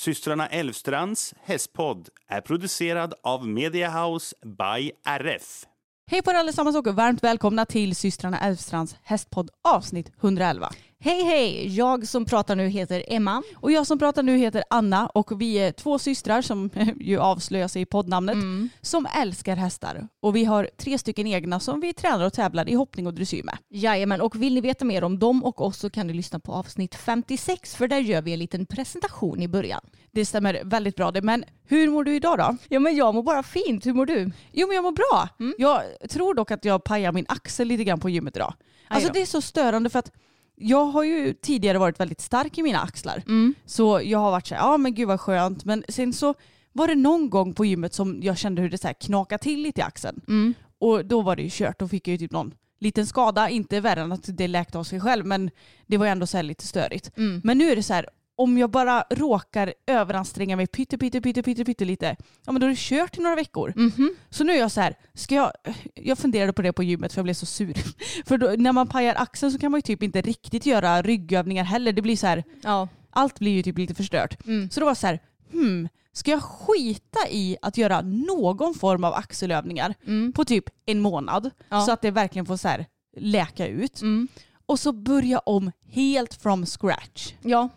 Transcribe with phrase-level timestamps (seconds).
[0.00, 5.64] Systrarna Elvstrands hästpodd är producerad av Media House by RF.
[6.10, 10.70] Hej på er allesammans och varmt välkomna till systrarna Elvstrands hästpodd avsnitt 111.
[11.02, 11.76] Hej hej!
[11.76, 13.42] Jag som pratar nu heter Emma.
[13.56, 16.70] Och jag som pratar nu heter Anna och vi är två systrar som
[17.00, 18.36] ju avslöjar sig i poddnamnet
[18.80, 20.08] som älskar hästar.
[20.20, 23.42] Och vi har tre stycken egna som vi tränar och tävlar i hoppning och dressyr
[23.42, 23.58] med.
[23.70, 26.52] Jajamän, och vill ni veta mer om dem och oss så kan ni lyssna på
[26.52, 29.80] avsnitt 56 för där gör vi en liten presentation i början.
[30.10, 31.22] Det stämmer väldigt bra det.
[31.22, 32.56] Men hur mår du idag då?
[32.68, 34.30] Ja men jag mår bara fint, hur mår du?
[34.52, 35.28] Jo men jag mår bra.
[35.58, 38.54] Jag tror dock att jag pajar min axel lite grann på gymmet idag.
[38.88, 40.12] Alltså det är så störande för att
[40.60, 43.22] jag har ju tidigare varit väldigt stark i mina axlar.
[43.26, 43.54] Mm.
[43.66, 45.64] Så jag har varit så här, ja men gud vad skönt.
[45.64, 46.34] Men sen så
[46.72, 49.62] var det någon gång på gymmet som jag kände hur det så här knakade till
[49.62, 50.20] lite i axeln.
[50.28, 50.54] Mm.
[50.78, 51.78] Och då var det ju kört.
[51.78, 53.48] Då fick jag ju typ någon liten skada.
[53.48, 55.50] Inte värre än att det läkte av sig själv men
[55.86, 57.10] det var ju ändå så lite störigt.
[57.16, 57.40] Mm.
[57.44, 58.08] Men nu är det så här,
[58.42, 62.16] om jag bara råkar överanstränga mig pytte, pytte, pytte, pytte, pytte lite,
[62.46, 63.72] ja men då är det kört i några veckor.
[63.76, 64.14] Mhm.
[64.30, 65.52] Så nu är jag så här, ska jag,
[65.94, 67.74] jag funderade på det på gymmet för jag blev så sur.
[68.26, 71.64] För då, när man pajar axeln så kan man ju typ inte riktigt göra ryggövningar
[71.64, 71.92] heller.
[71.92, 72.88] Det blir så här, Ja.
[73.10, 74.46] allt blir ju typ lite förstört.
[74.46, 74.70] Mm.
[74.70, 75.18] Så då var jag så här,
[75.52, 80.32] hmm, ska jag skita i att göra någon form av axelövningar Mm.
[80.32, 81.80] på typ en månad Ja.
[81.80, 82.86] så att det verkligen får så här
[83.16, 84.00] läka ut.
[84.02, 84.28] Mm.
[84.66, 87.32] Och så börja om helt from scratch.
[87.42, 87.68] Ja.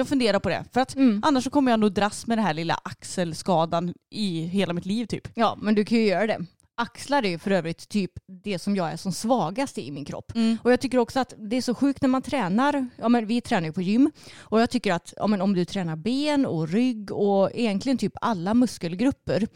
[0.00, 0.64] Jag funderar på det.
[0.72, 1.22] För att Mm.
[1.24, 5.06] annars så kommer jag nog dras med den här lilla axelskadan i hela mitt liv
[5.06, 5.28] typ.
[5.34, 6.46] ja, men du kan ju göra det.
[6.74, 8.10] Axlar är ju för övrigt typ
[8.44, 10.32] det som jag är som svagast i min kropp.
[10.62, 12.88] Och jag tycker också att det är så sjukt när man tränar.
[12.96, 14.10] Ja, men vi tränar ju på gym.
[14.38, 18.12] Och jag tycker att ja, men om du tränar ben och rygg och egentligen typ
[18.20, 19.46] alla muskelgrupper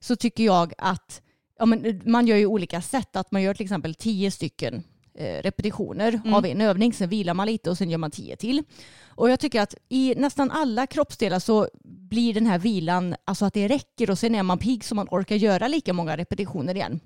[0.00, 1.22] så tycker jag att
[1.58, 3.16] ja, men man gör ju olika sätt.
[3.16, 4.82] Att man gör till exempel tio stycken
[5.18, 6.92] eh, repetitioner av en övning.
[6.92, 8.62] Sen vilar man lite och sen gör man tio till.
[9.16, 13.54] Och jag tycker att i nästan alla kroppsdelar så blir den här vilan, alltså att
[13.54, 17.00] det räcker och sen är man pigg så man orkar göra lika många repetitioner igen.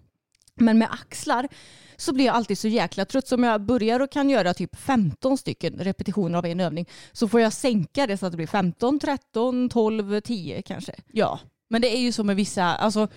[0.55, 1.49] Men med axlar
[1.97, 3.29] så blir jag alltid så jäkla trött.
[3.29, 7.29] Så om jag börjar och kan göra typ 15 stycken repetitioner av en övning så
[7.29, 10.93] får jag sänka det så att det blir 15, 13, 12, 10 kanske.
[11.13, 11.41] Ja,
[11.71, 13.09] men det är ju så med vissa, alltså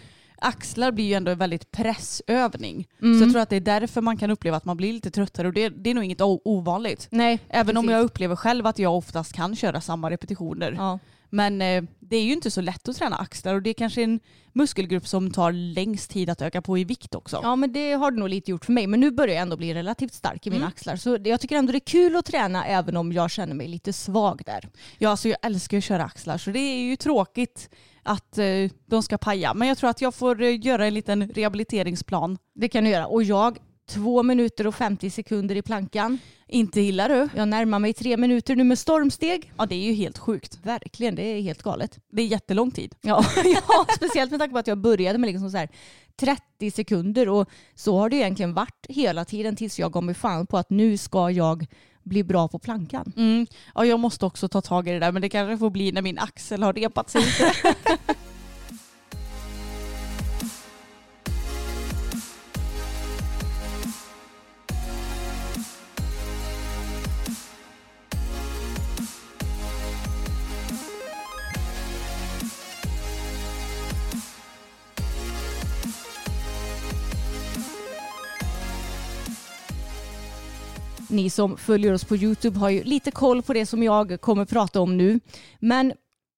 [0.42, 2.88] axlar blir ju ändå en väldigt pressövning.
[3.02, 3.20] Mm.
[3.20, 5.48] Så jag tror att det är därför man kan uppleva att man blir lite tröttare
[5.48, 7.08] och det, det är nog inget ovanligt.
[7.12, 7.94] Nej, Även om precis.
[7.94, 10.74] jag upplever själv att jag oftast kan köra samma repetitioner.
[10.78, 11.00] Ja.
[11.34, 14.04] Men eh, det är ju inte så lätt att träna axlar och det är kanske
[14.04, 14.20] en
[14.54, 17.40] muskelgrupp som tar längst tid att öka på i vikt också.
[17.44, 18.88] Ja men det har det nog lite gjort för mig.
[18.88, 20.96] Men nu börjar jag ändå bli relativt stark i mina axlar.
[20.96, 23.94] Så jag tycker ändå det är kul att träna även om jag känner mig lite
[23.94, 24.70] svag där.
[24.98, 27.70] Ja, alltså jag älskar att köra axlar så det är ju tråkigt
[28.04, 28.46] att eh,
[28.86, 29.54] de ska paja.
[29.54, 32.38] Men jag tror att jag får eh, göra en liten rehabiliteringsplan.
[32.56, 33.08] Det kan du göra.
[33.08, 33.58] Och jag,
[33.90, 36.20] två minuter och 50 sekunder i plankan.
[36.48, 37.30] Inte gillar du?
[37.36, 39.54] Jag närmar mig tre minuter nu med stormsteg.
[39.58, 40.60] Ja, det är ju helt sjukt.
[40.64, 42.00] Verkligen, det är helt galet.
[42.12, 42.96] Det är jättelång tid.
[43.02, 45.70] Ja, ja speciellt med tanke på att jag började med liksom så här
[46.20, 50.48] 30 sekunder och så har det egentligen varit hela tiden tills jag gav mig fan
[50.48, 51.68] på att nu ska jag
[52.04, 53.14] bli bra på plankan.
[53.18, 53.48] Mm.
[53.76, 56.02] Ja, jag måste också ta tag i det där men det kanske får bli när
[56.02, 57.76] min axel har repat sig lite.
[81.22, 84.46] Ni som följer oss på Youtube har ju lite koll på det som jag kommer
[84.46, 85.20] prata om nu.
[85.60, 85.94] Men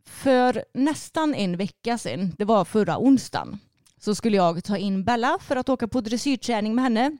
[0.05, 3.59] för nästan en vecka sedan, det var förra onsdagen,
[3.99, 7.17] så skulle jag ta in Bella för att åka på dressyrträning med henne.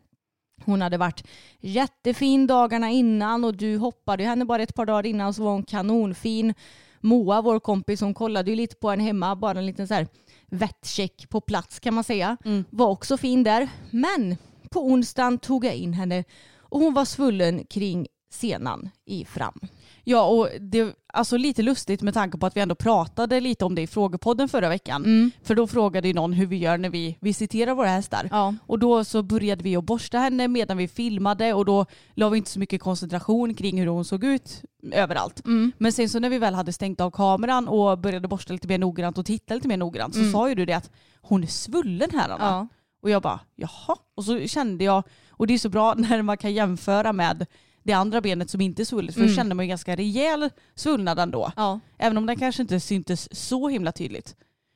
[0.66, 1.24] Hon hade varit
[1.60, 5.64] jättefin dagarna innan och du hoppade henne bara ett par dagar innan så var hon
[5.64, 6.54] kanonfin.
[7.02, 10.08] Moa, vår kompis, hon kollade ju lite på henne hemma, bara en liten så här
[10.50, 12.38] vettcheck på plats kan man säga.
[12.70, 13.70] Var också fin där.
[13.90, 14.38] Men
[14.70, 16.24] på onsdagen tog jag in henne
[16.74, 19.60] och hon var svullen kring senan i fram.
[20.04, 23.66] Ja och det är alltså lite lustigt med tanke på att vi ändå pratade lite
[23.66, 25.32] om det i frågepodden förra veckan.
[25.44, 28.28] För då frågade ju någon hur vi gör när vi visiterar våra hästar.
[28.32, 28.56] Ja.
[28.68, 32.38] Och då så började vi att borsta henne medan vi filmade och då la vi
[32.38, 34.62] inte så mycket koncentration kring hur hon såg ut
[34.92, 35.42] överallt.
[35.78, 38.78] Men sen så när vi väl hade stängt av kameran och började borsta lite mer
[38.78, 40.92] noggrant och titta lite mer noggrant så sa ju du det att
[41.22, 42.46] hon är svullen här Anna.
[42.46, 42.68] Ja.
[43.02, 43.96] Och jag bara jaha.
[44.16, 45.04] Och så kände jag,
[45.38, 47.46] och det är så bra när man kan jämföra med
[47.84, 49.16] det andra benet som inte är svullet.
[49.16, 51.52] För då kände man ju ganska rejäl svullnad ändå.
[51.56, 51.80] Ja.
[51.98, 54.36] Även om den kanske inte syntes så himla tydligt.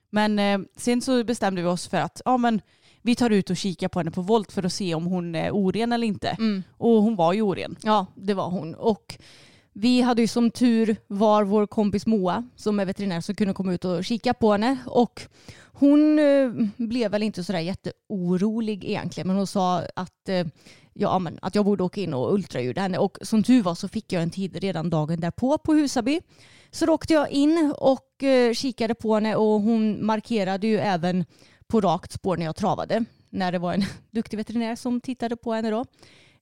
[0.09, 2.61] Men eh, sen så bestämde vi oss för att ja, men
[3.01, 5.51] vi tar ut och kikar på henne på volt för att se om hon är
[5.51, 6.37] oren eller inte.
[6.77, 7.75] Och hon var ju oren.
[7.83, 8.75] Ja, det var hon.
[8.75, 9.17] Och
[9.79, 13.73] vi hade ju som tur var vår kompis Moa som är veterinär som kunde komma
[13.73, 14.77] ut och kika på henne.
[14.85, 15.21] Och
[15.73, 20.47] hon eh, blev väl inte sådär jätteorolig egentligen men hon sa att, eh,
[20.93, 22.97] ja, men, att jag borde åka in och ultraljuda henne.
[22.97, 26.21] Och som tur var så fick jag en tid redan dagen därpå på Husaby.
[26.71, 31.25] Så då åkte jag in och eh, kikade på henne och hon markerade ju även
[31.67, 33.05] på rakt spår när jag travade.
[33.29, 35.85] När det var en duktig veterinär som tittade på henne då.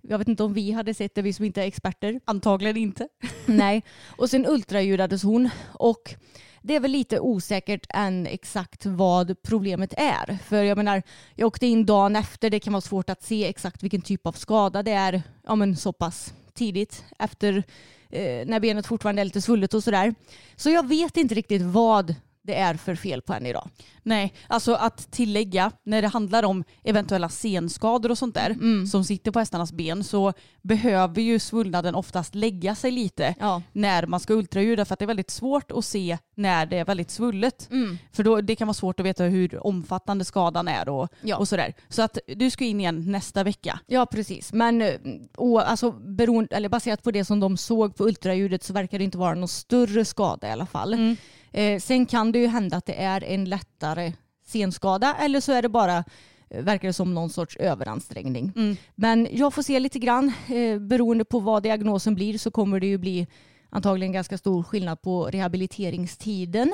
[0.07, 2.19] Jag vet inte om vi hade sett det, vi som inte är experter.
[2.25, 3.07] Antagligen inte.
[3.45, 3.83] Nej.
[4.07, 6.15] Och sen ultraljudades hon och
[6.61, 10.37] det är väl lite osäkert än exakt vad problemet är.
[10.43, 11.03] För jag menar,
[11.35, 14.31] jag åkte in dagen efter, det kan vara svårt att se exakt vilken typ av
[14.31, 17.63] skada det är ja, men så pass tidigt efter
[18.09, 20.15] eh, när benet fortfarande är lite svullet och sådär.
[20.55, 22.15] Så jag vet inte riktigt vad
[22.45, 23.69] det är för fel på henne idag.
[24.03, 28.87] Nej, alltså att tillägga när det handlar om eventuella senskador och sånt där Mm.
[28.87, 33.61] som sitter på hästarnas ben så behöver ju svullnaden oftast lägga sig lite Ja.
[33.71, 36.85] när man ska ultraljuda för att det är väldigt svårt att se när det är
[36.85, 37.67] väldigt svullet.
[37.71, 37.97] Mm.
[38.11, 41.37] För då, det kan vara svårt att veta hur omfattande skadan är och, Ja.
[41.37, 41.73] och sådär.
[41.89, 43.79] Så att du ska in igen nästa vecka.
[43.87, 44.53] Ja, precis.
[44.53, 44.93] Men eh,
[45.37, 49.03] och, alltså, beroende, eller baserat på det som de såg på ultraljudet så verkar det
[49.03, 51.15] inte vara någon större skada i alla fall.
[51.55, 54.13] Eh, sen kan det ju hända att det är en lättare
[54.45, 56.03] senskada eller så är det bara
[56.49, 58.51] eh, verkar det som någon sorts överansträngning.
[58.95, 60.31] Men jag får se lite grann.
[60.47, 63.27] Eh, beroende på vad diagnosen blir så kommer det ju bli
[63.69, 66.73] antagligen ganska stor skillnad på rehabiliteringstiden.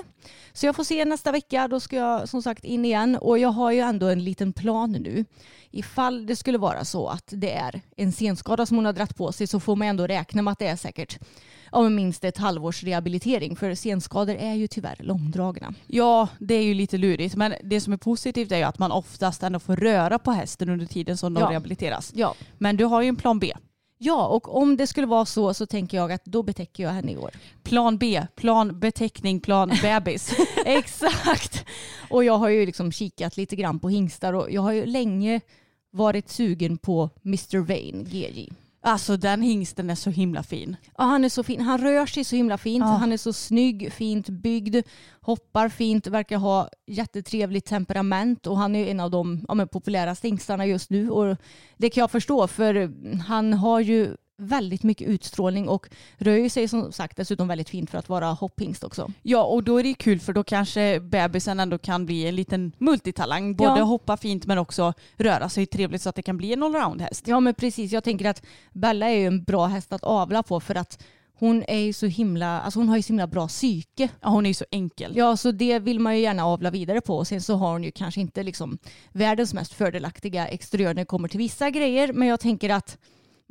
[0.54, 1.68] Så jag får se nästa vecka.
[1.68, 4.92] Då ska jag som sagt in igen och jag har ju ändå en liten plan
[4.92, 5.26] nu.
[5.72, 9.32] Ifall det skulle vara så att det är en senskada som hon har dratt på
[9.32, 11.20] sig så får man ändå räkna med att det är säkert
[11.72, 13.56] men minst ett halvårs rehabilitering.
[13.56, 15.74] För senskador är ju tyvärr långdragna.
[15.88, 17.36] Ja, det är ju lite lurigt.
[17.36, 20.70] Men det som är positivt är ju att man oftast ändå får röra på hästen
[20.70, 21.50] under tiden som de Ja.
[21.52, 22.12] rehabiliteras.
[22.16, 22.36] Ja.
[22.58, 23.54] Men du har ju en plan B.
[23.98, 27.12] ja, och om det skulle vara så så tänker jag att då betäcker jag henne
[27.12, 27.32] i år.
[27.64, 30.34] Plan B, plan beteckning, plan bebis.
[30.66, 31.66] Exakt.
[32.10, 35.42] Och jag har ju liksom kikat lite grann på hingstar och jag har ju länge
[35.92, 37.58] varit sugen på Mr.
[37.60, 38.50] Vane, GJ.
[38.84, 40.76] Alltså den hingsten är så himla fin.
[40.98, 41.62] Ja, han är så fin.
[41.62, 42.86] Han rör sig så himla fint.
[42.86, 42.92] Ja.
[42.92, 44.76] Han är så snygg, fint byggd,
[45.22, 50.66] hoppar fint, verkar ha jättetrevligt temperament och han är en av de ja, populäraste hingstarna
[50.66, 51.10] just nu.
[51.10, 51.38] Och
[51.78, 52.94] det kan jag förstå för
[53.28, 57.98] han har ju väldigt mycket utstrålning och rör sig som sagt dessutom väldigt fint för
[57.98, 59.12] att vara hopphingst också.
[59.22, 62.36] Ja och då är det ju kul för då kanske bebisen ändå kan bli en
[62.36, 63.56] liten multitalang.
[63.56, 63.84] Både Ja.
[63.84, 67.28] hoppa fint men också röra sig trevligt så att det kan bli en allround-häst.
[67.28, 68.42] Ja men precis, jag tänker att
[68.74, 71.04] Bella är ju en bra häst att avla på för att
[71.40, 74.10] hon är ju så himla, alltså hon har ju så himla bra psyke.
[74.22, 75.14] Ja, hon är ju så enkel.
[75.16, 77.18] Ja, så det vill man ju gärna avla vidare på.
[77.18, 78.78] Och sen så har hon ju kanske inte liksom
[79.12, 82.14] världens mest fördelaktiga exteriör när det kommer till vissa grejer.
[82.14, 82.98] Men jag tänker att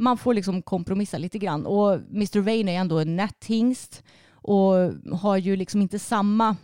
[0.01, 1.67] man får liksom kompromissa lite grann.
[1.67, 2.41] Och Mr.
[2.41, 4.03] Vane är ändå en nätt hingst
[4.33, 4.75] och
[5.19, 6.57] har ju liksom inte samma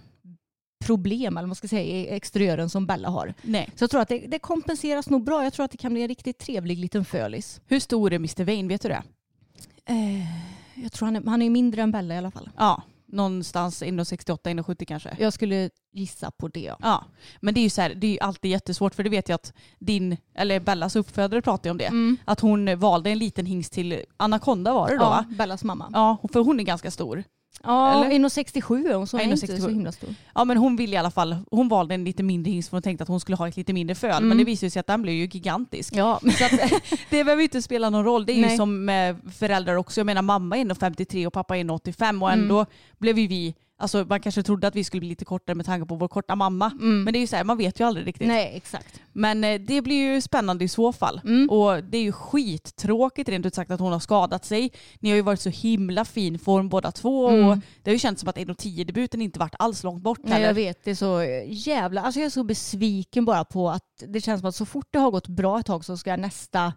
[0.85, 3.35] problem eller man ska säga i exteriören som Bella har.
[3.43, 3.71] Nej.
[3.75, 5.45] Så jag tror att det, det kompenseras nog bra.
[5.45, 7.61] Jag tror att det kan bli en riktigt trevlig liten fölis.
[7.66, 8.45] Hur stor är Mr.
[8.45, 9.02] Vane, vet du det?
[9.85, 12.50] Eh, jag tror han är, han är mindre än Bella i alla fall.
[12.57, 15.17] Ja, någonstans 1,68-1,70 kanske.
[15.19, 16.61] Jag skulle gissa på det.
[16.61, 16.77] Ja.
[16.81, 17.05] Ja,
[17.41, 19.35] men det är ju så här, det är ju alltid jättesvårt för det vet jag
[19.35, 21.85] att din, eller Bellas uppfödare pratade om det.
[21.85, 22.17] Mm.
[22.25, 25.25] Att hon valde en liten hingst till Anaconda var det då Ja?
[25.29, 25.91] Bellas mamma.
[25.93, 27.25] Ja, för hon är ganska stor.
[27.62, 28.29] Ja, Eller?
[28.29, 29.61] 1,67 är hon så hon är inte 1,67.
[29.61, 30.15] så himla stor.
[30.35, 32.83] Ja men hon ville i alla fall, hon valde en lite mindre hingst för hon
[32.83, 34.23] tänkte att hon skulle ha ett lite mindre föl.
[34.25, 35.97] Men det visade sig att den blev ju gigantisk.
[35.97, 36.50] Ja, Så att,
[37.11, 38.26] det behöver ju inte spela någon roll.
[38.26, 38.57] Det är ju Nej.
[38.57, 40.00] som med föräldrar också.
[40.00, 42.67] Jag menar mamma är 1,53 och pappa är 1,85 och ändå
[42.99, 45.87] blev ju vi Alltså man kanske trodde att vi skulle bli lite kortare med tanke
[45.87, 46.73] på vår korta mamma.
[47.04, 48.28] Men det är ju så här, man vet ju aldrig riktigt.
[48.28, 49.00] Nej, exakt.
[49.12, 51.21] Men eh, det blir ju spännande i så fall.
[51.50, 54.73] Och det är ju skittråkigt rent ut sagt att hon har skadat sig.
[55.00, 58.21] Ni har ju varit så himla fin form båda två och det har ju känts
[58.21, 60.47] som att 1.10 debuten inte varit alls långt bort Nej, heller.
[60.47, 62.02] jag vet, det är så jävla...
[62.02, 64.99] Alltså jag är så besviken bara på att det känns som att så fort det
[64.99, 66.73] har gått bra ett tag så ska nästa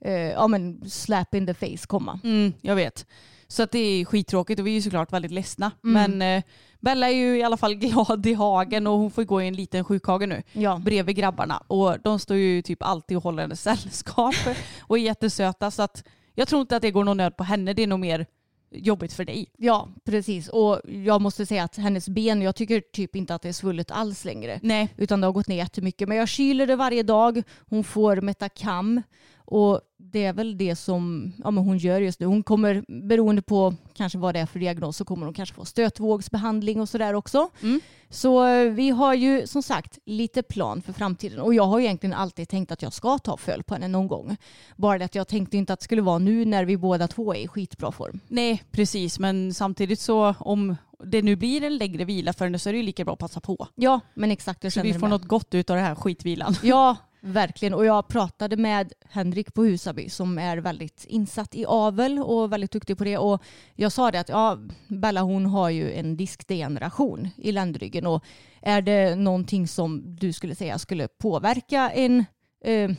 [0.00, 2.20] eh, ja, men slap in the face komma.
[2.24, 3.06] Mm, jag vet.
[3.50, 5.72] Så att det är skittråkigt och vi är ju såklart väldigt ledsna.
[5.80, 6.42] Men eh,
[6.80, 9.54] Bella är ju i alla fall glad i hagen och hon får gå i en
[9.54, 10.42] liten sjukhage nu.
[10.52, 10.80] Ja.
[10.84, 11.62] Bredvid grabbarna.
[11.66, 14.34] Och de står ju typ alltid och håller hennes sällskap
[14.80, 15.70] och är jättesöta.
[15.70, 16.04] Så att
[16.34, 17.72] jag tror inte att det går någon nöd på henne.
[17.72, 18.26] Det är nog mer
[18.72, 19.46] jobbigt för dig.
[19.58, 20.48] ja, precis.
[20.48, 23.90] Och jag måste säga att hennes ben, jag tycker typ inte att det är svullet
[23.90, 24.60] alls längre.
[24.62, 24.94] Nej.
[24.96, 26.08] Utan det har gått ner jättemycket.
[26.08, 27.42] Men jag kyler det varje dag.
[27.68, 29.02] Hon får Metacam.
[29.50, 32.26] Och det är väl det som ja, men hon gör just nu.
[32.26, 35.64] Hon kommer, beroende på kanske vad det är för diagnos, så kommer hon kanske få
[35.64, 37.50] stötvågsbehandling och sådär också.
[37.62, 37.80] Mm.
[38.08, 41.40] Så eh, vi har ju som sagt lite plan för framtiden.
[41.40, 44.36] Och jag har egentligen alltid tänkt att jag ska ta följ på henne någon gång.
[44.76, 47.34] Bara det att jag tänkte inte att det skulle vara nu när vi båda två
[47.34, 48.20] är i skitbra form.
[48.28, 49.18] Nej, precis.
[49.18, 52.76] Men samtidigt så om det nu blir en längre vila för henne så är det
[52.76, 53.66] ju lika bra att passa på.
[53.74, 54.72] Ja, men exakt.
[54.72, 55.10] Så vi får med.
[55.10, 56.54] något gott ut av det här skitvilan.
[56.62, 57.74] Ja, verkligen.
[57.74, 62.70] Och jag pratade med Henrik på Husaby som är väldigt insatt i avel och väldigt
[62.70, 63.18] duktig på det.
[63.18, 63.42] Och
[63.74, 64.58] jag sa det att ja,
[64.88, 68.24] Bella hon har ju en diskdegeneration i ländryggen och
[68.62, 72.24] är det någonting som du skulle säga skulle påverka en
[72.64, 72.90] eh,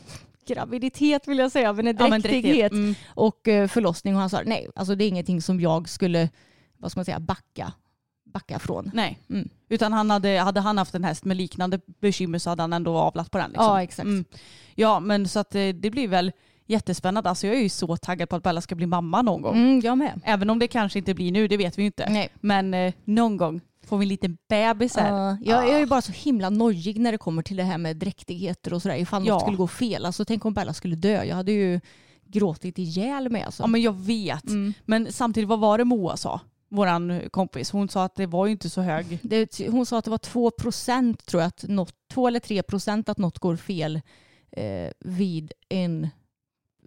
[0.47, 2.71] graviditet vill jag säga, men en Ja, dräktighet dräktighet.
[2.71, 2.95] Mm.
[3.07, 4.15] och eh, förlossning.
[4.15, 6.29] Och han sa nej, alltså det är ingenting som jag skulle,
[6.77, 7.73] vad ska man säga, backa,
[8.33, 8.91] backa från.
[8.93, 9.19] Nej.
[9.29, 9.49] Mm.
[9.69, 12.97] Utan han hade, hade han haft en häst med liknande bekymmer så hade han ändå
[12.97, 13.49] avlat på den.
[13.49, 13.65] Liksom.
[13.65, 14.05] Ja, exakt.
[14.05, 14.25] Mm.
[14.75, 16.31] Ja, men så att eh, det blir väl
[16.67, 17.29] jättespännande.
[17.29, 19.55] Alltså jag är ju så taggad på att Bella ska bli mamma någon gång.
[19.57, 20.21] Mm, jag med.
[20.23, 22.09] Även om det kanske inte blir nu, det vet vi ju inte.
[22.09, 22.29] Nej.
[22.35, 25.11] Men eh, någon gång får vi en liten bebis här.
[25.11, 27.77] Ja, jag, jag är ju bara så himla nojig när det kommer till det här
[27.77, 28.95] med dräktigheter och sådär.
[28.95, 29.33] Ifall Ja.
[29.33, 30.05] något skulle gå fel.
[30.05, 31.23] Alltså tänk om Bella skulle dö.
[31.23, 31.79] Jag hade ju
[32.25, 33.63] gråtit ihjäl mig alltså.
[33.63, 34.47] Ja men jag vet.
[34.49, 34.73] Mm.
[34.85, 36.39] Men samtidigt, vad var det Moa sa?
[36.71, 37.71] Våran kompis.
[37.71, 39.19] Hon sa att det var ju inte så hög.
[39.21, 42.63] det, hon sa att det var 2 procent tror jag, att något, 2 eller 3
[42.63, 44.01] procent att något går fel
[44.51, 46.09] eh, vid en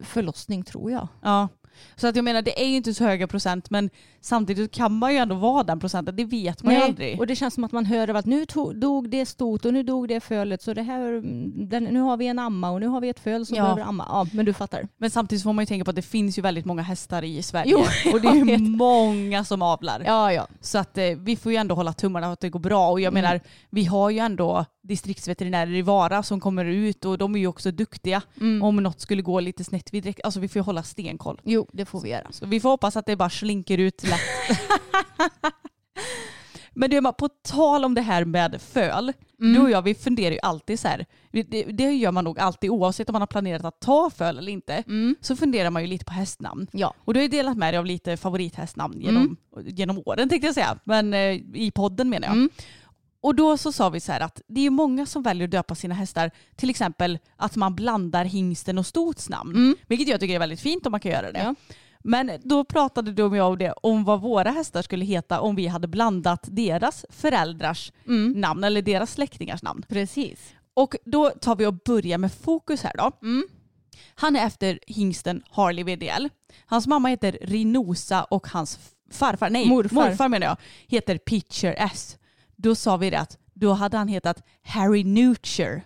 [0.03, 1.09] förlossning tror jag.
[1.23, 1.49] Ja.
[1.97, 3.91] Så att jag menar det är ju inte så höga procent men
[4.21, 6.17] samtidigt kan man ju ändå vara den procenten.
[6.17, 7.21] Det vet man ju aldrig.
[7.21, 9.83] och det känns som att man hör att nu tog, dog det stot och nu
[9.83, 11.23] dog det fölet så det här,
[11.67, 13.63] den, nu har vi en amma och nu har vi ett föl som Ja.
[13.63, 14.07] behöver amma.
[14.09, 14.89] Ja, men du fattar.
[14.99, 17.43] Men samtidigt får man ju tänka på att det finns ju väldigt många hästar i
[17.43, 17.71] Sverige.
[17.73, 17.79] Jo,
[18.13, 20.03] och det är ju många som avlar.
[20.07, 20.47] Ja, ja.
[20.61, 22.91] Så att eh, vi får ju ändå hålla tummarna att det går bra.
[22.91, 23.23] Och jag Mm.
[23.25, 23.41] menar,
[23.71, 27.71] vi har ju ändå distriktsveterinärer i Vara som kommer ut och de är ju också
[27.71, 28.23] duktiga.
[28.41, 28.63] Mm.
[28.63, 31.41] Om något skulle gå lite snett direkt, alltså vi får ju hålla stenkoll.
[31.45, 32.33] Jo, det får vi göra.
[32.33, 34.21] Så vi får hoppas att det bara slinker ut lätt.
[36.75, 39.13] Men du på tal om det här med föl.
[39.41, 39.55] Mm.
[39.55, 41.07] Du och jag vi funderar ju alltid så här.
[41.33, 44.53] Det, det gör man nog alltid oavsett om man har planerat att ta föl eller
[44.53, 44.75] inte.
[44.75, 45.17] Mm.
[45.21, 46.67] Så funderar man ju lite på hästnamn.
[46.73, 46.95] Ja.
[46.99, 50.55] Och du har ju delat med dig av lite favorithästnamn genom, genom åren tänkte jag
[50.55, 50.79] säga.
[50.85, 52.49] Men eh, i podden menar jag.
[53.25, 55.75] Och då så sa vi så här att det är många som väljer att döpa
[55.75, 59.55] sina hästar till exempel att man blandar hingsten och stots namn.
[59.55, 59.77] Mm.
[59.87, 61.39] Vilket jag tycker är väldigt fint om man kan göra det.
[61.39, 61.55] Ja.
[61.99, 65.57] Men då pratade du och jag om det, om vad våra hästar skulle heta om
[65.57, 68.33] vi hade blandat deras föräldrars Mm.
[68.33, 69.83] namn eller deras släktingars namn.
[69.89, 70.55] Precis.
[70.75, 73.13] Och då tar vi och börjar med fokus här då.
[73.23, 73.45] Mm.
[74.15, 76.29] Han är efter hingsten Harley VDL.
[76.67, 78.79] Hans mamma heter Rinosa och hans
[79.11, 79.95] farfar, nej Morfar.
[79.95, 80.57] morfar, menar jag,
[80.89, 82.17] heter Pitcher S.
[82.65, 85.83] Då sa vi det att då hade han hetat Harry Nutcher.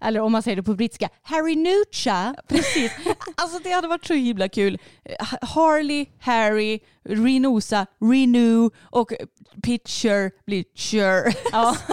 [0.00, 2.34] Eller om man säger det på brittiska, Harry Nucha.
[2.48, 2.92] Precis.
[3.34, 4.78] Alltså det hade varit så himla kul.
[5.40, 9.12] Harley, Harry, Renosa, Renew och
[9.62, 11.34] Pitcher blir Cher.
[11.52, 11.76] Ja.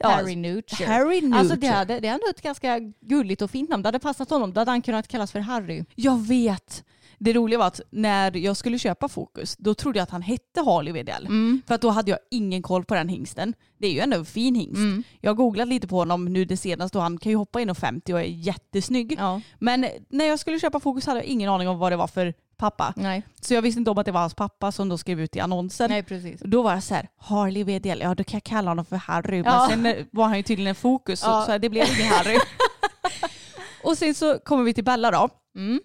[0.00, 0.86] Ja, Harry Nucha.
[0.86, 1.38] Harry Nutcher.
[1.38, 3.82] Alltså det, hade, det är ändå ett ganska gulligt och fint namn.
[3.82, 4.52] Det hade passat honom.
[4.52, 5.84] Då hade han kunnat kallas för Harry.
[5.94, 6.84] Jag vet.
[7.18, 10.60] Det roliga var att när jag skulle köpa Fokus då trodde jag att han hette
[10.60, 11.26] Harley Wedell.
[11.26, 11.62] Mm.
[11.66, 13.54] För att då hade jag ingen koll på den hingsten.
[13.78, 14.76] Det är ju ändå en fin hingst.
[14.76, 15.02] Mm.
[15.20, 17.70] Jag har googlat lite på honom nu det senaste och han kan ju hoppa in
[17.70, 19.16] och 50 och är jättesnygg.
[19.18, 19.40] Ja.
[19.58, 22.34] Men när jag skulle köpa Fokus hade jag ingen aning om vad det var för
[22.56, 22.94] pappa.
[22.96, 23.22] Nej.
[23.40, 25.40] Så jag visste inte om att det var hans pappa som då skrev ut i
[25.40, 25.90] annonsen.
[25.90, 26.40] Nej, precis.
[26.44, 29.42] Då var jag så här, Harley VDL, ja då kan jag kalla honom för Harry.
[29.44, 29.68] Ja.
[29.76, 31.40] Men sen var han ju tydligen en fokus Ja.
[31.46, 32.38] så, så det blev ingen Harry.
[33.84, 35.28] och sen så kommer vi till Bella då.
[35.56, 35.80] Mm.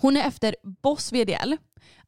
[0.00, 1.54] Hon är efter Boss VDL.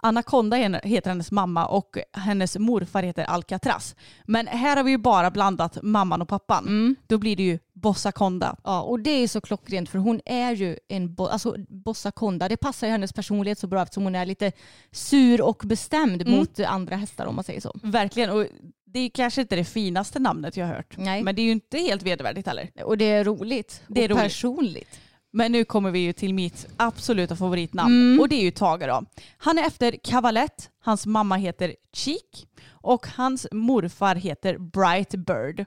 [0.02, 3.94] Anaconda heter hennes mamma och hennes morfar heter Alcatraz.
[4.26, 6.64] Men här har vi ju bara blandat mamman och pappan.
[6.66, 6.96] Mm.
[7.06, 8.56] Då blir det ju Bossaconda.
[8.64, 12.48] Ja, och det är så klockrent för hon är ju en bo- alltså, Bossa Conda.
[12.48, 14.52] Det passar ju hennes personlighet så bra eftersom hon är lite
[14.92, 16.38] sur och bestämd Mm.
[16.38, 17.72] mot andra hästar om man säger så.
[17.82, 18.30] Verkligen.
[18.30, 18.46] Och
[18.86, 20.94] det är kanske inte det finaste namnet jag har hört.
[20.98, 21.22] Nej.
[21.22, 22.70] Men det är ju inte helt vedervärdigt heller.
[22.84, 23.82] Och det är roligt.
[23.88, 24.22] Det är och roligt.
[24.22, 25.00] personligt.
[25.32, 28.20] Men nu kommer vi ju till mitt absoluta favoritnamn Mm.
[28.20, 29.04] och det är ju Tage då.
[29.38, 35.64] Han är efter Cavalett, hans mamma heter Cheek och hans morfar heter Bright Bird.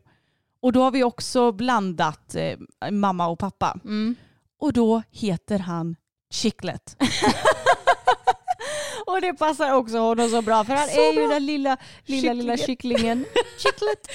[0.62, 2.58] Och då har vi också blandat eh,
[2.92, 3.78] mamma och pappa.
[3.84, 4.16] Mm.
[4.60, 5.96] Och då heter han
[6.34, 6.96] Chicklet.
[9.06, 11.34] Och det passar också honom så bra för han Så är ju bra.
[11.34, 13.26] den lilla, lilla, lilla kycklingen.
[13.58, 14.08] Chicklet.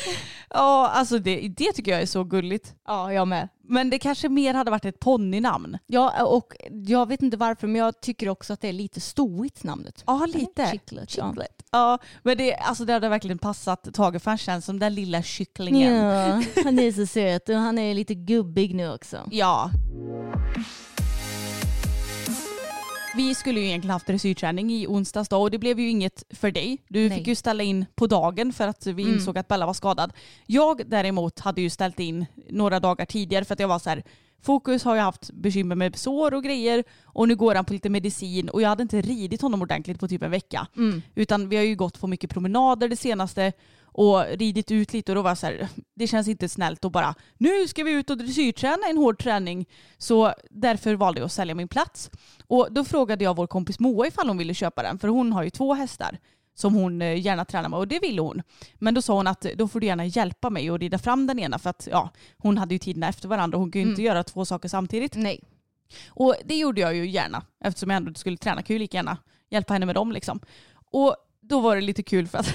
[0.50, 2.74] Ja, alltså det, det tycker jag är så gulligt.
[2.86, 3.48] Ja, jag med.
[3.68, 5.78] Men det kanske mer hade varit ett ponnynamn.
[5.86, 6.54] Ja, och
[6.86, 10.04] jag vet inte varför men jag tycker också att det är lite stoigt namnet.
[10.06, 10.68] Ja, lite.
[10.70, 11.16] Chicklet.
[11.16, 11.28] Ja.
[11.28, 11.62] Chicklet.
[11.70, 15.22] Ja, men det, alltså det hade verkligen passat Tage för han känns som den lilla
[15.22, 15.94] kycklingen.
[15.94, 19.16] Ja, han är så söt och han är lite gubbig nu också.
[19.30, 19.70] Ja.
[23.16, 26.50] Vi skulle ju egentligen haft dressyrträning i onsdags då och det blev ju inget för
[26.50, 26.78] dig.
[26.88, 27.18] Du Nej.
[27.18, 29.14] fick ju ställa in på dagen för att vi Mm.
[29.14, 30.12] insåg att Bella var skadad.
[30.46, 34.02] Jag däremot hade ju ställt in några dagar tidigare för att jag var så här
[34.42, 37.88] Fokus har ju haft bekymmer med sår och grejer och nu går han på lite
[37.90, 40.66] medicin och jag hade inte ridit honom ordentligt på typ en vecka.
[40.76, 41.02] Mm.
[41.14, 43.52] Utan vi har ju gått på mycket promenader det senaste
[43.98, 47.14] och ridit ut lite och då var så här, det känns inte snällt att bara
[47.38, 49.66] nu ska vi ut och dressyrträna en hård träning.
[49.98, 52.10] Så därför valde jag att sälja min plats.
[52.46, 55.42] Och då frågade jag vår kompis Moa ifall hon ville köpa den för hon har
[55.42, 56.18] ju två hästar
[56.54, 58.42] som hon eh, gärna tränar med och det ville hon.
[58.74, 61.38] Men då sa hon att då får du gärna hjälpa mig att rida fram den
[61.38, 64.02] ena för att ja, hon hade ju tiderna efter varandra och hon kunde ju inte
[64.02, 65.16] göra två saker samtidigt.
[65.16, 65.40] Nej.
[66.08, 68.96] Och det gjorde jag ju gärna eftersom jag ändå skulle träna kan jag ju lika
[68.96, 69.18] gärna
[69.50, 70.40] hjälpa henne med dem liksom.
[70.90, 72.54] Och då var det lite kul för att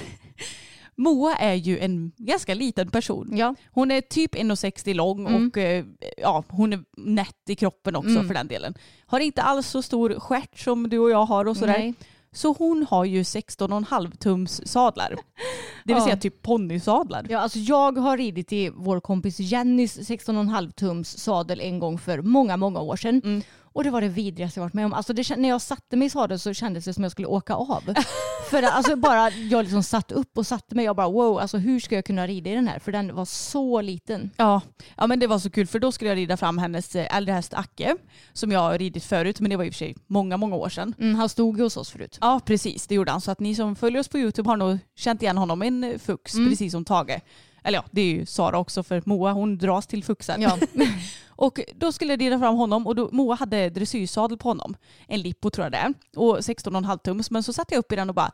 [0.96, 3.28] Moa är ju en ganska liten person.
[3.36, 3.54] Ja.
[3.70, 5.48] Hon är typ 1,60 lång Mm.
[5.48, 5.84] och eh,
[6.18, 8.26] ja, hon är nätt i kroppen också Mm.
[8.26, 8.74] för den delen.
[9.06, 11.78] Har inte alls så stor stjärt som du och jag har och sådär.
[11.78, 11.94] Nej.
[12.32, 15.10] Så hon har ju 16,5 tums sadlar.
[15.84, 16.04] Det vill Ja.
[16.04, 17.26] säga typ ponnysadlar.
[17.30, 22.22] Ja, alltså jag har ridit i vår kompis Jennys 16,5 tums sadel en gång för
[22.22, 23.20] många, många år sedan.
[23.24, 23.42] Mm.
[23.74, 24.92] Och det var det vidrigaste jag varit med om.
[24.92, 27.54] Alltså det, när jag satte mig i sadeln så kändes det som jag skulle åka
[27.54, 27.82] av.
[28.50, 31.80] för alltså bara jag liksom satt upp och satte mig och bara wow, alltså hur
[31.80, 32.78] ska jag kunna rida i den här?
[32.78, 34.30] För den var så liten.
[34.36, 34.60] Ja,
[34.96, 37.32] ja men det var så kul för då skulle jag rida fram hennes eh, äldre
[37.34, 37.96] häst Acke
[38.32, 40.68] som jag har ridit förut men det var i och för sig många, många år
[40.68, 40.94] sedan.
[40.98, 42.18] Mm, han stod ju hos oss förut.
[42.20, 43.20] Ja precis, det gjorde han.
[43.20, 45.98] Så att ni som följer oss på YouTube har nog känt igen honom en eh,
[45.98, 46.50] fux Mm.
[46.50, 47.20] precis som Tage.
[47.64, 50.38] Eller ja, det är ju Sara också för Moa hon dras till fuxar.
[50.38, 50.58] Ja.
[51.28, 54.76] och då skulle jag rida fram honom och då, Moa hade dressyrsadel på honom.
[55.06, 55.94] En Lippo tror jag det är.
[56.16, 57.30] Och 16,5 tums.
[57.30, 58.32] Men så satte jag upp i den och bara,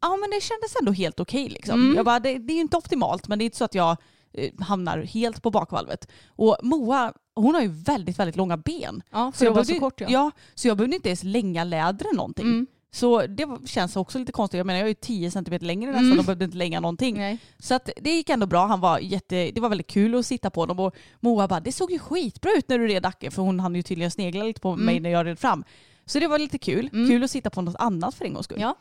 [0.00, 1.80] ja men det kändes ändå helt okej liksom.
[1.82, 1.96] Mm.
[1.96, 3.96] Jag bara, det, det är ju inte optimalt men det är inte så att jag
[4.32, 6.08] eh, hamnar helt på bakvalvet.
[6.28, 9.02] Och Moa, hon har ju väldigt, väldigt långa ben.
[9.10, 10.06] Ja, för att jag vara behövde- så kort ja.
[10.10, 10.30] ja.
[10.54, 12.46] Så jag behövde inte ens länga lädret någonting.
[12.46, 12.66] Mm.
[12.94, 14.58] Så det känns också lite konstigt.
[14.58, 16.18] Jag menar jag är ju 10 cm längre nästan Mm.
[16.18, 17.16] och behövde inte länga någonting.
[17.16, 17.38] Nej.
[17.58, 18.66] Så att det gick ändå bra.
[18.66, 20.78] Han var jätte, det var väldigt kul att sitta på honom.
[20.80, 23.30] Och Moa bara, det såg ju skitbra ut när du red Acke.
[23.30, 24.84] För hon hann ju tydligen snegla lite på Mm.
[24.86, 25.64] mig när jag red fram.
[26.06, 26.90] Så det var lite kul.
[26.92, 27.08] Mm.
[27.08, 28.60] Kul att sitta på något annat för en gångs skull.
[28.60, 28.74] Ja.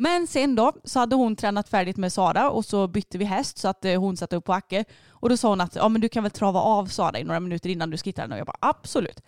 [0.00, 3.58] Men sen då så hade hon tränat färdigt med Sara och så bytte vi häst
[3.58, 4.84] så att eh, hon satte upp på Acke.
[5.08, 7.40] Och då sa hon att ja, men du kan väl trava av Sara i några
[7.40, 8.34] minuter innan du skrittar henne.
[8.34, 9.20] Och jag bara absolut.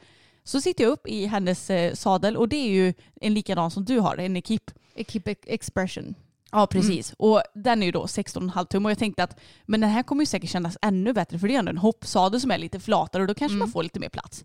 [0.44, 3.84] Så sitter jag upp i hennes eh, sadel och det är ju en likadan som
[3.84, 4.70] du har, en Ekip.
[5.08, 6.14] Keep expression.
[6.52, 7.14] Ja precis.
[7.18, 10.22] Och den är ju då 16,5 tum och jag tänkte att men den här kommer
[10.22, 13.22] ju säkert kännas ännu bättre för det är ändå en hoppsadel som är lite flatare
[13.22, 14.44] och då kanske man får lite mer plats.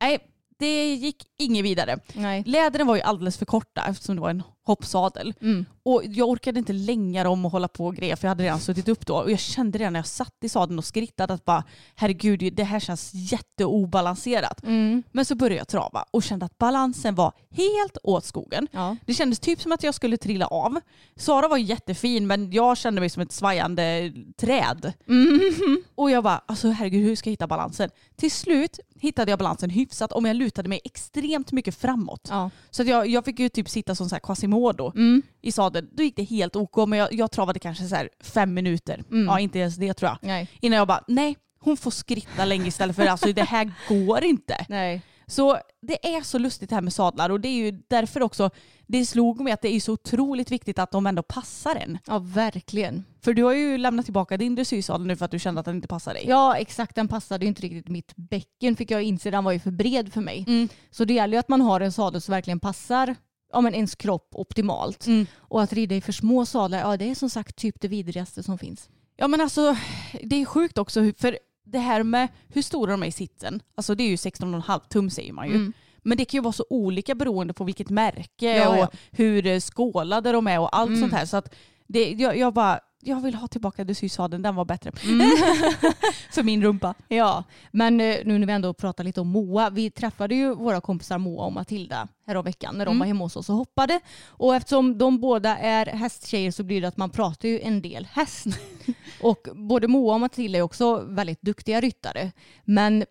[0.00, 0.18] Nej,
[0.58, 1.98] det gick inget vidare.
[2.14, 2.42] Nej.
[2.46, 5.34] Lädren var ju alldeles för korta eftersom det var en hoppsadel.
[5.40, 5.66] Mm.
[5.82, 8.60] Och jag orkade inte länga dem och hålla på och greja för jag hade redan
[8.60, 9.16] suttit upp då.
[9.16, 12.64] Och jag kände redan när jag satt i sadeln och skrittade att bara herregud det
[12.64, 14.64] här känns jätteobalanserat.
[14.64, 15.02] Mm.
[15.12, 18.68] Men så började jag trava och kände att balansen var helt åt skogen.
[18.70, 18.96] Ja.
[19.06, 20.80] Det kändes typ som att jag skulle trilla av.
[21.16, 24.92] Sara var jättefin men jag kände mig som ett svajande träd.
[25.94, 27.90] Och jag bara, alltså herregud hur ska jag hitta balansen?
[28.16, 32.28] Till slut hittade jag balansen hyfsat om jag lutade mig extremt mycket framåt.
[32.30, 32.50] Ja.
[32.70, 35.22] Så att jag, jag fick ju typ sitta som så här Quasimodo Mm.
[35.42, 35.88] i sadeln.
[35.92, 39.02] Då gick det helt ok men jag, jag travade kanske så fem minuter.
[39.10, 39.26] Mm.
[39.26, 40.18] Ja inte ens det tror jag.
[40.22, 40.48] Nej.
[40.60, 44.66] Innan jag bara, nej hon får skritta länge istället för alltså det här går inte.
[44.68, 45.02] Nej.
[45.26, 48.50] Så det är så lustigt det här med sadlar och det är ju därför också
[48.86, 51.98] det slog mig att det är så otroligt viktigt att de ändå passar en.
[52.06, 53.04] Ja, verkligen.
[53.20, 55.76] För du har ju lämnat tillbaka din dressyrsadel nu för att du kände att den
[55.76, 56.24] inte passar dig.
[56.28, 56.94] Ja, exakt.
[56.94, 59.30] Den passade ju inte riktigt mitt bäcken fick jag inse.
[59.30, 60.44] Den var ju för bred för mig.
[60.48, 60.68] Mm.
[60.90, 63.16] Så det gäller ju att man har en sadel som verkligen passar
[63.52, 65.06] ja, men ens kropp optimalt.
[65.06, 65.26] Mm.
[65.38, 68.42] Och att rida i för små sadlar, ja det är som sagt typ det vidrigaste
[68.42, 68.88] som finns.
[69.16, 69.76] Ja men alltså
[70.22, 73.94] det är sjukt också för det här med hur stora de är i sitsen, alltså
[73.94, 75.54] det är ju 16,5 tum säger man ju.
[75.54, 75.72] Mm.
[76.02, 78.88] Men det kan ju vara så olika beroende på vilket märke Ja, och ja.
[79.10, 81.00] hur eh, skålade de är och allt Mm.
[81.00, 81.26] sånt här.
[81.26, 81.54] Så att
[81.88, 84.92] det, jag, jag bara, jag vill ha tillbaka dressysadeln, den var bättre.
[85.04, 85.20] Mm.
[86.30, 86.94] För min rumpa.
[87.08, 89.70] Ja, men eh, nu när vi ändå pratar lite om Moa.
[89.70, 92.08] Vi träffade ju våra kompisar Moa och Matilda
[92.44, 92.98] veckan när de Mm.
[92.98, 94.00] var hemma hos oss och hoppade.
[94.26, 98.08] Och eftersom de båda är hästtjejer så blir det att man pratar ju en del
[98.12, 98.46] häst.
[99.22, 102.32] och både Moa och Matilda är också väldigt duktiga ryttare.
[102.64, 103.04] Men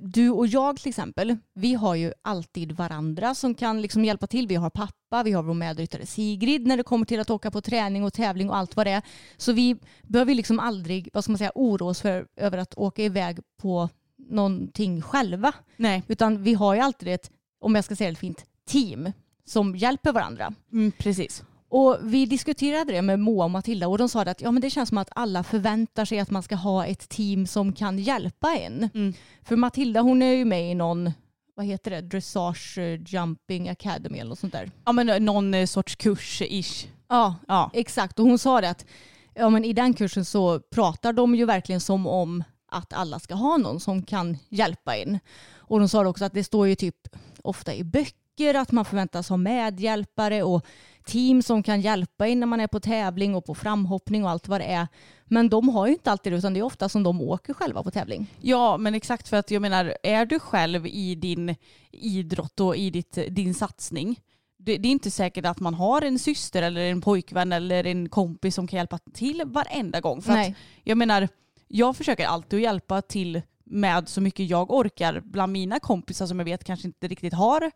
[0.00, 4.46] du och jag till exempel, vi har ju alltid varandra som kan liksom hjälpa till.
[4.46, 7.60] Vi har pappa, vi har vår medryttare Sigrid när det kommer till att åka på
[7.60, 9.02] träning och tävling och allt vad det är.
[9.36, 13.02] Så vi behöver liksom aldrig, vad ska man säga, oroa oss för, över att åka
[13.02, 13.88] iväg på
[14.28, 15.52] någonting själva.
[15.76, 17.30] Nej, Utan vi har ju alltid ett,
[17.60, 19.12] om jag ska säga det fint, team
[19.44, 20.54] som hjälper varandra.
[20.72, 21.44] mm, precis.
[21.70, 24.70] Och vi diskuterade det med Moa och Matilda och de sa att ja, men det
[24.70, 28.56] känns som att alla förväntar sig att man ska ha ett team som kan hjälpa
[28.56, 28.90] en.
[28.94, 29.14] Mm.
[29.42, 31.10] För Matilda hon är ju med i någon,
[31.56, 34.70] vad heter det, Dressage eh, Jumping Academy eller något sånt där.
[34.84, 36.86] Ja men eh, någon eh, sorts kurs-ish.
[37.08, 37.70] Ja, Ja.
[37.74, 38.18] exakt.
[38.18, 38.86] Och hon sa det att
[39.34, 43.34] ja, men i den kursen så pratar de ju verkligen som om att alla ska
[43.34, 45.18] ha någon som kan hjälpa en.
[45.56, 46.96] Och de sa också att det står ju typ
[47.42, 50.66] ofta i böcker att man förväntas ha medhjälpare och
[51.04, 54.48] team som kan hjälpa en när man är på tävling och på framhoppning och allt
[54.48, 54.88] vad det är.
[55.24, 57.82] Men de har ju inte alltid det utan det är ofta som de åker själva
[57.82, 58.34] på tävling.
[58.40, 61.56] Ja men exakt för att jag menar är du själv i din
[61.90, 64.20] idrott och i ditt, din satsning
[64.64, 68.08] det, det är inte säkert att man har en syster eller en pojkvän eller en
[68.08, 70.22] kompis som kan hjälpa till varenda gång.
[70.22, 70.56] För att, Nej.
[70.84, 71.28] jag menar,
[71.68, 76.38] jag försöker alltid att hjälpa till med så mycket jag orkar bland mina kompisar som
[76.38, 77.70] jag vet kanske inte riktigt har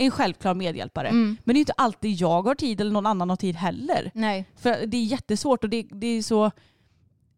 [0.00, 1.08] en självklar medhjälpare.
[1.08, 1.36] Mm.
[1.44, 4.10] Men det är inte alltid jag har tid eller någon annan har tid heller.
[4.14, 4.44] Nej.
[4.56, 6.50] För det är jättesvårt och det, det är så...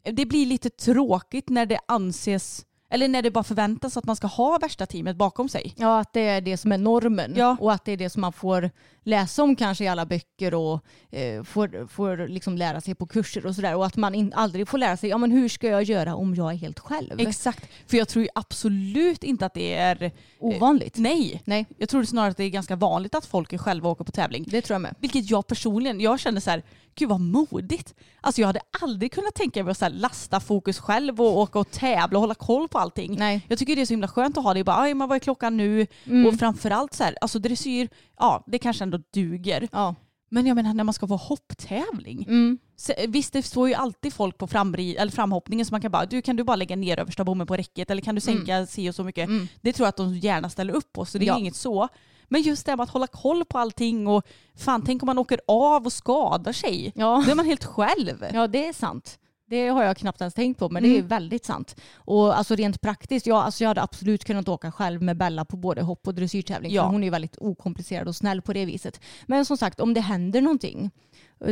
[0.03, 4.27] Det blir lite tråkigt när det anses, eller när det bara förväntas att man ska
[4.27, 5.75] ha värsta teamet bakom sig.
[5.77, 7.57] Ja, att det är det som är normen Ja.
[7.61, 8.71] och att det är det som man får
[9.05, 13.47] läsa om kanske i alla böcker och eh, får, får liksom lära sig på kurser
[13.47, 13.75] och sådär.
[13.77, 16.35] Och att man in, aldrig får lära sig, ja men hur ska jag göra om
[16.35, 17.21] jag är helt själv?
[17.21, 17.69] Exakt.
[17.87, 20.11] För jag tror ju absolut inte att det är...
[20.39, 20.97] Ovanligt.
[20.99, 21.43] Nej.
[21.45, 24.13] Nej, Jag tror snarare att det är ganska vanligt att folk är själva åker på
[24.13, 24.45] tävling.
[24.49, 24.95] det tror jag med.
[25.01, 26.63] Vilket jag personligen, jag känner så här,
[26.95, 27.95] gud vad modigt.
[28.21, 31.71] Alltså jag hade aldrig kunnat tänka mig att så lasta fokus själv och åka och
[31.71, 33.17] tävla och hålla koll på allting.
[33.19, 33.47] Nej.
[33.49, 35.21] Jag tycker det är så himla skönt att ha det bara, "Aj, men vad är
[35.21, 35.87] klockan nu?
[36.05, 36.27] Mm.
[36.27, 39.69] Och framförallt så här, alltså dressyr, ja det kanske ändå duger.
[39.73, 39.95] Ja.
[40.31, 42.23] Men jag menar när man ska få hopptävling.
[42.29, 42.59] Mm.
[42.77, 46.07] Så, visst det står ju alltid folk på framri, eller framhoppningen som man kan bara,
[46.07, 48.91] du kan du bara lägga ner översta bommen på räcket eller kan du sänka si
[48.91, 49.29] och så mycket.
[49.29, 49.49] Mm.
[49.61, 51.39] Det tror jag att de gärna ställer upp på så det är Ja.
[51.39, 51.89] inget så.
[52.33, 55.19] Men just det här med att hålla koll på allting och fan tänk om man
[55.19, 56.93] åker av och skadar sig.
[56.95, 57.23] Ja.
[57.27, 58.27] Då är man helt själv.
[58.33, 59.19] ja, det är sant.
[59.47, 61.07] Det har jag knappt ens tänkt på men det är Mm.
[61.09, 61.77] väldigt sant.
[61.97, 65.57] Och alltså rent praktiskt, ja, alltså jag hade absolut kunnat åka själv med Bella på
[65.57, 66.73] både hopp och dressyrtävling.
[66.73, 66.83] Ja.
[66.83, 69.01] För hon är ju väldigt okomplicerad och snäll på det viset.
[69.27, 70.91] Men som sagt, om det händer någonting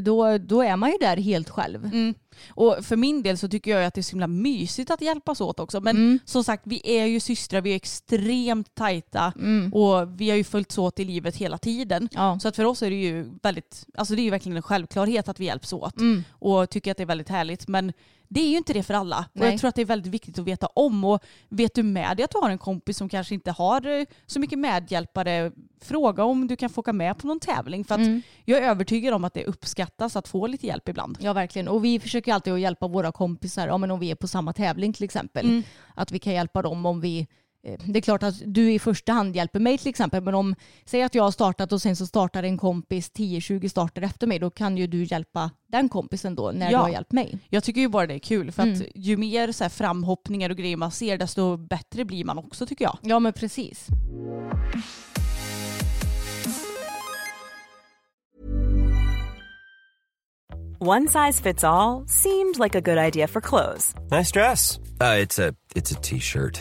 [0.03, 1.85] då, då är man ju där helt själv.
[1.85, 2.15] Mm.
[2.51, 5.41] Och för min del så tycker jag att det är så himla mysigt att hjälpas
[5.41, 5.81] åt också.
[5.81, 6.19] Men Mm.
[6.25, 9.75] som sagt, vi är ju systrar, vi är extremt tajta Mm.
[9.75, 12.09] och vi har ju följts åt i livet hela tiden.
[12.13, 12.39] Ja.
[12.43, 15.29] Så att för oss är det ju väldigt, alltså det är ju verkligen en självklarhet
[15.29, 16.25] att vi hjälps åt Mm.
[16.31, 17.69] och tycker att det är väldigt härligt.
[17.69, 17.93] Men
[18.33, 19.19] det är ju inte det för alla.
[19.19, 19.51] Och Nej.
[19.51, 21.05] jag tror att det är väldigt viktigt att veta om.
[21.05, 24.05] Och vet du med dig att du har en kompis som kanske inte har eh,
[24.27, 27.85] så mycket medhjälpare, fråga om du kan få åka med på någon tävling.
[27.85, 28.23] För Mm.
[28.45, 31.19] jag är övertygad om att det uppskattas att få lite hjälp ibland.
[31.21, 31.69] Ja verkligen.
[31.69, 34.53] Och vi försöker alltid att hjälpa våra kompisar ja, men om vi är på samma
[34.53, 35.47] tävling till exempel.
[35.47, 35.63] Mm.
[35.95, 37.27] Att vi kan hjälpa dem om vi
[37.63, 41.03] det är klart att du i första hand hjälper mig till exempel men om, säg
[41.03, 44.51] att jag har startat och sen så startar en kompis 10-20 starter efter mig då
[44.51, 46.79] kan ju du hjälpa den kompisen då när Ja.
[46.79, 47.39] du har hjälpt mig.
[47.49, 48.87] Jag tycker ju bara det är kul för att Mm.
[48.95, 52.85] ju mer så här framhoppningar och grejer man ser desto bättre blir man också tycker
[52.85, 52.99] jag.
[53.03, 53.87] Ja men precis.
[60.79, 64.79] One size fits all seemed like a good idea for clothes Nice dress.
[65.01, 66.61] Uh, it's a it's a t-shirt.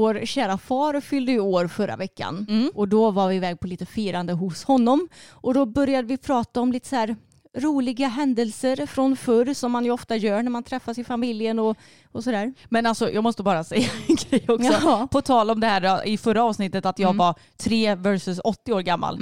[0.00, 2.70] Vår kära far fyllde ju år förra veckan Mm.
[2.74, 6.60] och då var vi iväg på lite firande hos honom och då började vi prata
[6.60, 7.16] om lite så här
[7.58, 11.76] roliga händelser från förr som man ju ofta gör när man träffas i familjen och,
[12.12, 12.52] och sådär.
[12.68, 14.72] Men alltså jag måste bara säga en grej också.
[14.84, 15.08] Ja.
[15.10, 17.18] På tal om det här i förra avsnittet att jag Mm.
[17.18, 19.18] var 3 versus 80 år gammal.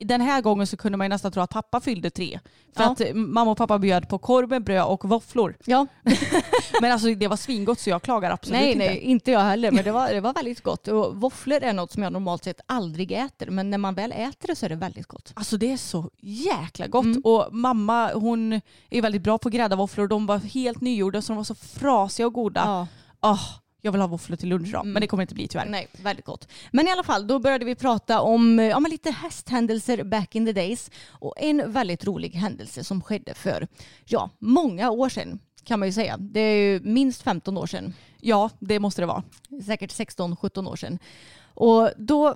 [0.00, 2.40] Den här gången så kunde man ju nästan tro att pappa fyllde tre.
[2.76, 2.90] För Ja.
[2.90, 5.56] att eh, mamma och pappa bjöd på korv med bröd och våfflor.
[5.64, 5.86] Ja,
[6.80, 8.84] Men alltså det var svingott så jag klagar absolut nej, inte.
[8.84, 10.88] nej, inte jag heller, men det var, det var väldigt gott.
[10.88, 14.46] Och våfflor är något som jag normalt sett aldrig äter, men när man väl äter
[14.48, 15.32] det så är det väldigt gott.
[15.34, 17.04] Alltså det är så jäkla gott.
[17.04, 17.20] Mm.
[17.24, 18.60] Och mamma hon
[18.90, 20.08] är väldigt bra på att grädda våfflor.
[20.08, 22.62] De var helt nygjorda så de var så frasiga och goda.
[22.64, 22.86] Ja.
[23.20, 23.38] Ah,
[23.80, 24.84] jag vill ha våfflor till lunch då.
[24.84, 25.66] Men det kommer inte bli tyvärr.
[25.66, 26.48] Nej, väldigt gott.
[26.72, 30.34] Men i alla fall, då började vi prata om eh, ja, men lite hästhändelser back
[30.34, 30.90] in the days.
[31.08, 33.68] Och en väldigt rolig händelse som skedde för
[34.04, 36.16] ja, många år sedan kan man ju säga.
[36.16, 37.94] Det är ju minst 15 år sedan.
[38.20, 39.22] Ja, det måste det vara.
[39.66, 40.98] Säkert 16-17 år sedan.
[41.54, 42.34] Och då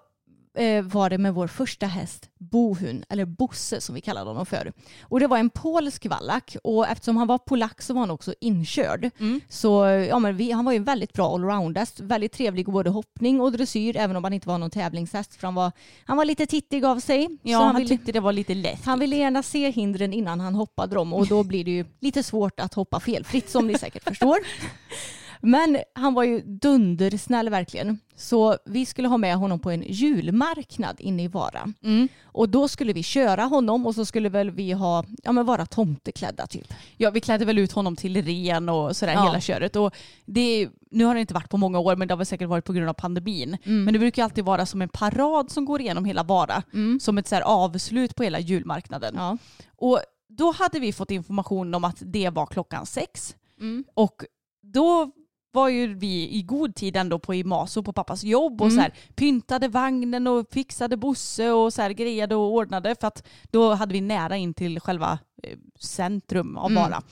[0.85, 4.73] var det med vår första häst Bohun, eller Bosse som vi kallade honom för.
[5.03, 8.35] Och det var en polsk vallack och eftersom han var polack så var han också
[8.41, 9.11] inkörd.
[9.49, 12.91] Så ja, men vi, han var ju en väldigt bra allround-häst, väldigt trevlig i både
[12.91, 15.73] hoppning och dressyr även om han inte var någon tävlingshäst för han var,
[16.05, 17.29] han var lite tittig av sig.
[17.43, 18.85] Ja, så han, han, ville, tyckte det var lite lätt.
[18.85, 22.23] han ville gärna se hindren innan han hoppade dem och då blir det ju lite
[22.23, 24.39] svårt att hoppa felfritt som ni säkert förstår.
[25.45, 27.99] Men han var ju dundersnäll verkligen.
[28.17, 31.73] Så vi skulle ha med honom på en julmarknad inne i Vara.
[31.83, 32.09] Mm.
[32.25, 35.67] Och då skulle vi köra honom och så skulle väl vi ha, ja men vara
[35.67, 36.75] tomteklädda typ.
[36.97, 39.27] Ja, vi klädde väl ut honom till ren och sådär Ja.
[39.27, 39.77] hela köret.
[39.77, 39.95] Och
[40.27, 42.65] det, nu har det inte varit på många år men det har väl säkert varit
[42.65, 43.57] på grund av pandemin.
[43.65, 43.85] Mm.
[43.85, 46.63] Men det brukar ju alltid vara som en parad som går igenom hela Vara.
[47.01, 49.15] Som ett så här avslut på hela julmarknaden.
[49.17, 49.39] Ja.
[49.77, 53.37] Och då hade vi fått information om att det var klockan sex.
[53.61, 53.85] Mm.
[53.95, 54.25] Och
[54.63, 55.11] då
[55.55, 58.77] var ju vi i god tid ändå på Imaso på pappas jobb och Mm.
[58.77, 63.27] så här, pyntade vagnen och fixade Bosse och så här, grejade och ordnade för att
[63.51, 66.83] då hade vi nära in till själva eh, centrum av Mm.
[66.83, 67.03] Vara.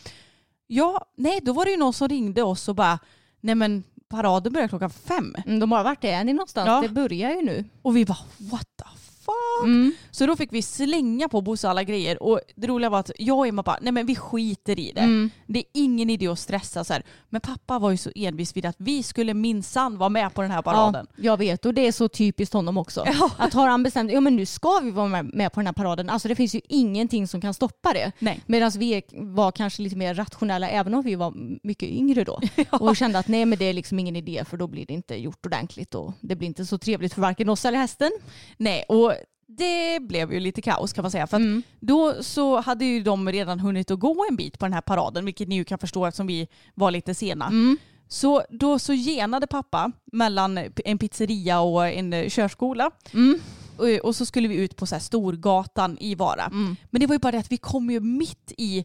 [0.66, 2.98] Ja, nej då var det ju någon som ringde oss och bara
[3.40, 5.34] nej men paraden börjar klockan fem.
[5.46, 6.66] Mm, De har varit är ni någonstans?
[6.66, 6.80] Ja.
[6.80, 7.64] Det börjar ju nu.
[7.82, 8.84] Och vi bara what the
[9.24, 9.64] fuck?
[9.64, 9.92] Mm.
[10.10, 13.38] Så då fick vi slänga på Bosse alla grejer och det roliga var att jag
[13.38, 15.00] och Emma bara, nej men vi skiter i det.
[15.00, 15.30] Mm.
[15.46, 17.02] Det är ingen idé att stressa så här.
[17.28, 20.50] Men pappa var ju så envis vid att vi skulle minsann vara med på den
[20.50, 21.06] här paraden.
[21.16, 23.04] Ja, jag vet och det är så typiskt honom också.
[23.22, 23.30] Ja.
[23.38, 26.10] Att har han bestämt, ja men nu ska vi vara med, på den här paraden,
[26.10, 28.12] alltså det finns ju ingenting som kan stoppa det.
[28.46, 32.40] Medan vi var kanske lite mer rationella även om vi var mycket yngre då.
[32.70, 35.14] Och kände att nej men det är liksom ingen idé för då blir det inte
[35.14, 38.10] gjort ordentligt och det blir inte så trevligt för varken oss eller hästen.
[38.56, 39.14] Nej, och
[39.58, 41.26] det blev ju lite kaos kan man säga.
[41.26, 41.62] För Mm.
[41.80, 45.24] då så hade ju de redan hunnit att gå en bit på den här paraden,
[45.24, 47.46] vilket ni ju kan förstå eftersom vi var lite sena.
[47.46, 47.76] Mm.
[48.08, 52.90] Så då så genade pappa mellan en pizzeria och en eh, körskola.
[53.14, 53.38] Mm.
[53.76, 56.44] Och, och så skulle vi ut på så här Storgatan i Vara.
[56.44, 56.76] Mm.
[56.90, 58.84] Men det var ju bara det att vi kom ju mitt i,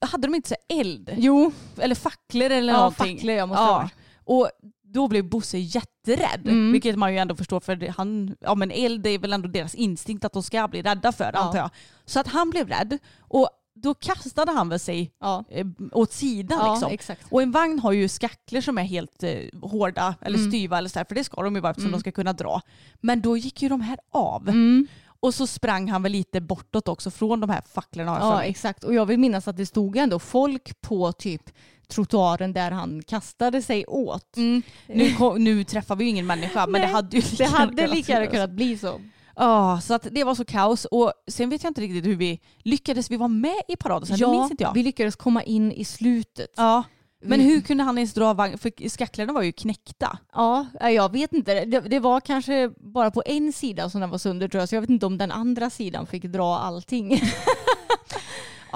[0.00, 1.14] hade de inte så eld?
[1.16, 3.16] Jo, Eller facklor eller ja, någonting?
[3.16, 3.72] facklor jag måste Ja.
[3.72, 3.88] ha.
[4.24, 4.50] Och
[4.88, 6.48] då blev Bosse jätterädd.
[6.48, 6.72] Mm.
[6.72, 10.24] Vilket man ju ändå förstår för han, ja men eld är väl ändå deras instinkt
[10.24, 11.38] att de ska bli rädda för Ja.
[11.38, 11.70] antar jag.
[12.04, 16.58] Så att han blev rädd och då kastade han väl sig Ja, eh, åt sidan
[16.62, 16.92] ja liksom.
[16.92, 17.26] exakt.
[17.30, 20.50] Och en vagn har ju skacklor som är helt eh, hårda eller Mm.
[20.50, 21.98] styva eller så här, för det ska de ju vara eftersom Mm.
[21.98, 22.60] de ska kunna dra.
[23.00, 24.48] Men då gick ju de här av.
[24.48, 24.86] Mm.
[25.20, 28.94] Och så sprang han väl lite bortåt också från de här facklorna Ja exakt och
[28.94, 31.42] jag vill minnas att det stod ändå folk på typ
[31.88, 34.36] trottoaren där han kastade sig åt.
[34.36, 34.62] Mm.
[34.86, 37.50] Nu, kom, nu träffar vi ju ingen människa men det Nej, hade ju lika Det
[37.50, 39.00] hade kunnat lika bli kunnat bli så.
[39.36, 40.84] Ja, så att det var så kaos.
[40.84, 44.18] Och sen vet jag inte riktigt hur vi lyckades vi vara med i paraden sen.
[44.18, 44.74] det minns inte jag.
[44.74, 46.52] vi lyckades komma in i slutet.
[46.56, 46.82] Ja.
[47.24, 48.58] Men hur kunde han ens dra vagn?
[48.58, 50.18] För skacklorna var ju knäckta.
[50.32, 51.64] Ja, jag vet inte.
[51.64, 54.68] Det, det var kanske bara på en sida som den var sönder tror jag.
[54.68, 57.20] Så jag vet inte om den andra sidan fick dra allting.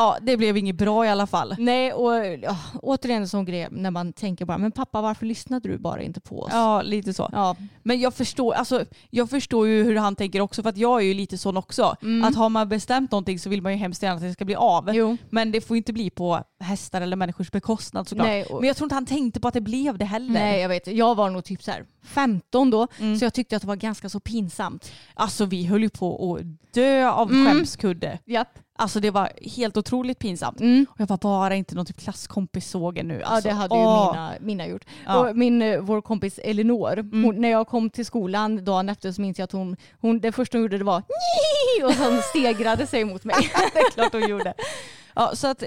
[0.01, 1.55] Ja, det blev inget bra i alla fall.
[1.59, 5.69] Nej, och ja, återigen en sån grej när man tänker bara, men pappa varför lyssnade
[5.69, 6.51] du bara inte på oss?
[6.53, 7.29] Ja, lite så.
[7.33, 11.01] Ja, Men jag förstår, alltså, jag förstår ju hur han tänker också för att jag
[11.01, 11.97] är ju lite sån också.
[12.03, 12.25] Mm.
[12.29, 14.55] Att har man bestämt någonting så vill man ju hemskt gärna att det ska bli
[14.55, 14.91] av.
[14.95, 15.17] jo.
[15.31, 18.27] Men det får inte bli på hästar eller människors bekostnad såklart.
[18.27, 20.33] Nej, och- Men jag tror inte han tänkte på att det blev det heller.
[20.33, 20.87] Nej, jag vet.
[20.87, 23.19] Jag var nog typ så här 15 då, Mm.
[23.19, 24.93] så jag tyckte att det var ganska så pinsamt.
[25.15, 27.47] Alltså vi höll ju på att dö av Mm.
[27.47, 28.19] skämskudde.
[28.25, 28.59] Japp.
[28.81, 30.61] Alltså det var helt otroligt pinsamt.
[30.61, 30.87] Mm.
[30.91, 33.19] Och jag var bara inte någon typ klasskompis såg en nu.
[33.21, 34.13] Ja Alltså, det hade ju åh.
[34.13, 34.85] mina, mina gjort.
[35.07, 35.17] Ja.
[35.19, 39.21] Och min, eh, vår kompis Elinor, hon, när jag kom till skolan dagen efter så
[39.21, 41.03] minns jag att hon, hon det första hon gjorde det var
[41.85, 43.37] och så stegrade sig mot mig.
[43.73, 44.55] det är klart hon gjorde.
[45.15, 45.65] Ja, så att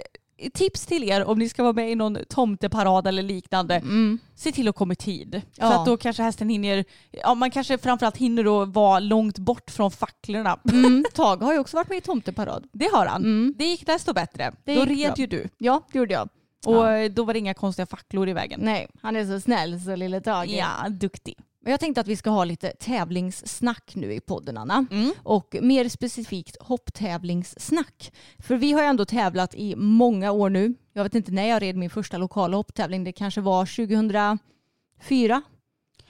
[0.54, 3.76] tips till er om ni ska vara med i någon tomteparad eller liknande.
[3.76, 4.20] Mm.
[4.36, 5.42] Se till att komma i tid.
[5.56, 5.72] Ja.
[5.72, 9.72] För att då kanske hästen hinner, ja man kanske framförallt hinner då vara långt bort
[9.72, 10.60] från facklorna.
[10.72, 11.06] Mm.
[11.14, 12.68] Tage har ju också varit med i tomteparad.
[12.74, 13.22] Det har han.
[13.24, 13.54] Mm.
[13.58, 14.52] Det gick desto bättre.
[14.64, 15.14] Det då red bra.
[15.18, 15.50] ju du.
[15.58, 16.30] Ja, det gjorde jag.
[16.66, 17.10] Och Ja.
[17.10, 18.60] då var det inga konstiga facklor i vägen.
[18.64, 20.50] Nej, han är så snäll så lille Tage.
[20.50, 21.36] Ja, duktig.
[21.64, 24.86] Men Jag tänkte att vi ska ha lite tävlingssnack nu i podden Anna.
[24.92, 25.12] Mm.
[25.24, 28.14] Och mer specifikt hopptävlingssnack.
[28.40, 30.74] För vi har ju ändå tävlat i många år nu.
[30.94, 33.04] Jag vet inte när jag red min första lokala hopptävling.
[33.04, 35.42] Det kanske var 2004.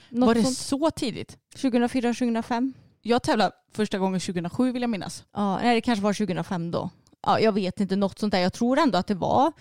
[0.08, 0.56] Något Var det sånt.
[0.56, 1.38] så tidigt?
[1.56, 2.72] 2004, 2005?
[3.02, 5.24] Jag tävlade första gången 2007 vill jag minnas.
[5.32, 6.90] Ja, nej, det kanske var 2005 då.
[7.22, 8.40] Ja, jag vet inte, något sånt där.
[8.40, 9.52] Jag tror ändå att det var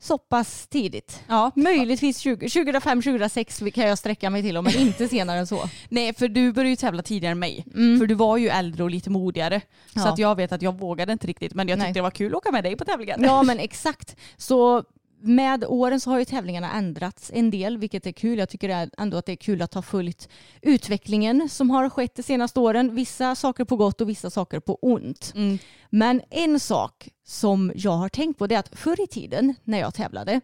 [0.00, 1.22] så pass tidigt.
[1.28, 1.50] Ja.
[1.56, 5.68] Möjligtvis 20, 2005, 2006 kan jag sträcka mig till om, men inte senare än så.
[5.88, 7.64] Nej, för du började ju tävla tidigare än mig.
[7.74, 7.98] Mm.
[7.98, 9.60] För du var ju äldre och lite modigare.
[9.94, 10.08] Så Ja.
[10.12, 11.54] att jag vet att jag vågade inte riktigt.
[11.54, 11.92] Men jag tyckte Nej.
[11.94, 13.24] det var kul att åka med dig på tävlingen.
[13.24, 14.16] Ja men exakt.
[14.36, 14.84] Så
[15.20, 18.38] med åren så har ju tävlingarna ändrats en del vilket är kul.
[18.38, 20.28] Jag tycker ändå att det är kul att ha följt
[20.62, 22.94] utvecklingen som har skett de senaste åren.
[22.94, 25.32] Vissa saker på gott och vissa saker på ont.
[25.34, 25.58] Mm.
[25.90, 29.78] Men en sak som jag har tänkt på det är att förr i tiden när
[29.78, 30.40] jag tävlade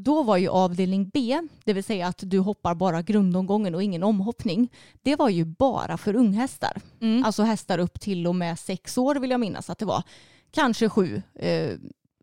[0.00, 4.02] då var ju avdelning B, det vill säga att du hoppar bara grundomgången och ingen
[4.02, 4.68] omhoppning.
[5.02, 6.80] Det var ju bara för unghästar.
[7.00, 7.24] Mm.
[7.24, 10.02] Alltså hästar upp till och med sex år vill jag minnas att det var.
[10.50, 11.22] Kanske sju.
[11.34, 11.70] Eh,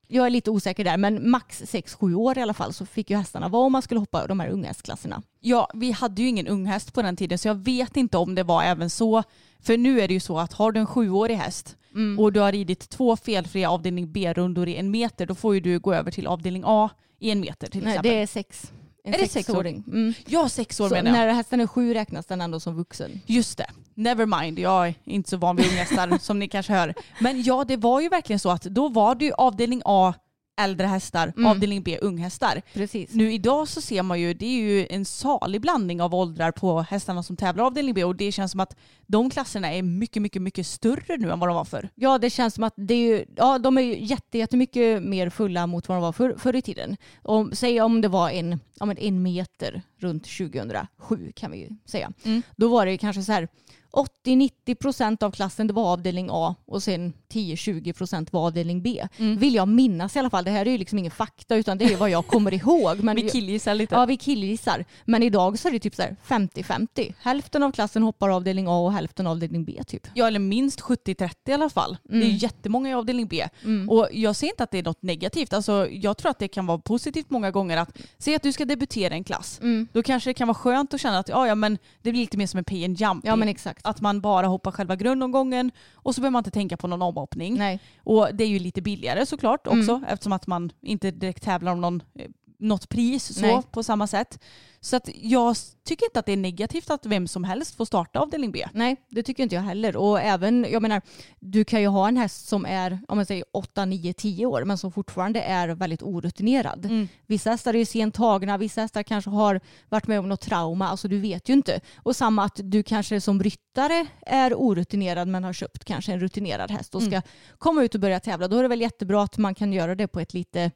[0.08, 3.10] jag är lite osäker där men max sex, sju år i alla fall så fick
[3.10, 5.22] ju hästarna vara om man skulle hoppa de här unghästklasserna.
[5.40, 8.44] Ja, vi hade ju ingen unghäst på den tiden så jag vet inte om det
[8.44, 9.24] var även så.
[9.60, 11.78] För nu är det ju så att har du en sjuårig häst
[12.20, 15.80] och du har ridit två felfria avdelning B-rundor i en meter då får ju du
[15.80, 16.90] gå över till avdelning A
[17.20, 18.12] i en meter till Nej, exempel.
[18.12, 18.72] det är sex.
[19.06, 19.54] En Är det sex år?
[19.54, 19.84] sexåring.
[19.88, 20.14] Mm.
[20.28, 21.28] Ja, sex år Så menar jag.
[21.28, 23.22] när hästen är sju räknas den ändå som vuxen.
[23.26, 23.66] Just det.
[23.94, 26.94] Never mind, jag är inte så van vid unghästar som ni kanske hör.
[27.20, 30.14] Men ja, det var ju verkligen så att då var det ju avdelning A
[30.58, 31.46] äldre hästar, Mm.
[31.52, 32.62] avdelning B unghästar.
[32.74, 33.14] Precis.
[33.14, 36.82] Nu idag så ser man ju, det är ju en salig blandning av åldrar på
[36.82, 38.76] hästarna som tävlar avdelning B och det känns som att
[39.08, 41.90] de klasserna är mycket, mycket, mycket större nu än vad de var förr.
[41.96, 45.30] Ja det känns som att det är ju, ja, de är ju jätte, jättemycket mer
[45.30, 46.98] fulla mot vad de var för, förr i tiden.
[47.24, 51.70] Om, säg om det var en, ja, men en meter runt 2007 kan vi ju
[51.86, 52.12] säga.
[52.24, 52.42] Mm.
[52.56, 53.48] Då var det kanske så här
[53.96, 59.08] 80-90 procent av klassen det var avdelning A och sen 10-20 procent var avdelning B.
[59.18, 59.38] Mm.
[59.38, 60.44] Vill jag minnas i alla fall.
[60.44, 63.00] Det här är ju liksom ingen fakta utan det är vad jag kommer ihåg.
[63.04, 63.96] Men Vi killgissar lite.
[63.96, 64.86] Ja, vi killgissar.
[65.06, 67.14] Men idag så är det typ så här 50-50.
[67.20, 70.08] Hälften av klassen hoppar avdelning A och hälften avdelning B typ.
[70.14, 71.98] Ja, eller minst 70-30 i alla fall.
[72.04, 72.38] Det är ju Mm.
[72.38, 73.48] jättemånga i avdelning B.
[73.64, 73.90] Mm.
[73.90, 75.54] Och jag ser inte att det är något negativt.
[75.54, 78.66] Alltså, jag tror att det kan vara positivt många gånger att se att du ska
[78.66, 79.60] debutera i en klass.
[79.62, 79.88] Mm.
[79.94, 82.38] Då kanske det kan vara skönt att känna att ja, ja, men det blir lite
[82.38, 83.26] mer som en pay and jump.
[83.26, 83.85] Ja men exakt.
[83.86, 87.58] Att man bara hoppar själva grundomgången och så behöver man inte tänka på någon omhoppning.
[87.58, 87.80] Nej.
[88.04, 89.80] Och det är ju lite billigare såklart Mm.
[89.80, 93.62] också eftersom att man inte direkt tävlar om någon, eh, något pris så Nej.
[93.72, 94.40] på samma sätt.
[94.86, 98.20] Så att jag tycker inte att det är negativt att vem som helst får starta
[98.20, 98.68] avdelning B.
[98.74, 99.98] Nej, det tycker inte jag heller.
[99.98, 101.02] Och även, jag menar,
[101.40, 104.64] du kan ju ha en häst som är, om man säger 8, 9, 10 år,
[104.64, 106.86] men som fortfarande är väldigt orutinerad.
[106.86, 107.08] Mm.
[107.28, 110.88] Vissa hästar är ju sent tagna, vissa hästar kanske har varit med om något trauma,
[110.88, 111.82] alltså du vet ju inte.
[111.96, 116.72] Och samma att du kanske som ryttare är orutinerad men har köpt kanske en rutinerad
[116.72, 117.22] häst och ska
[117.58, 118.48] komma ut och börja tävla.
[118.48, 120.72] Då är det väl jättebra att man kan göra det på ett lite,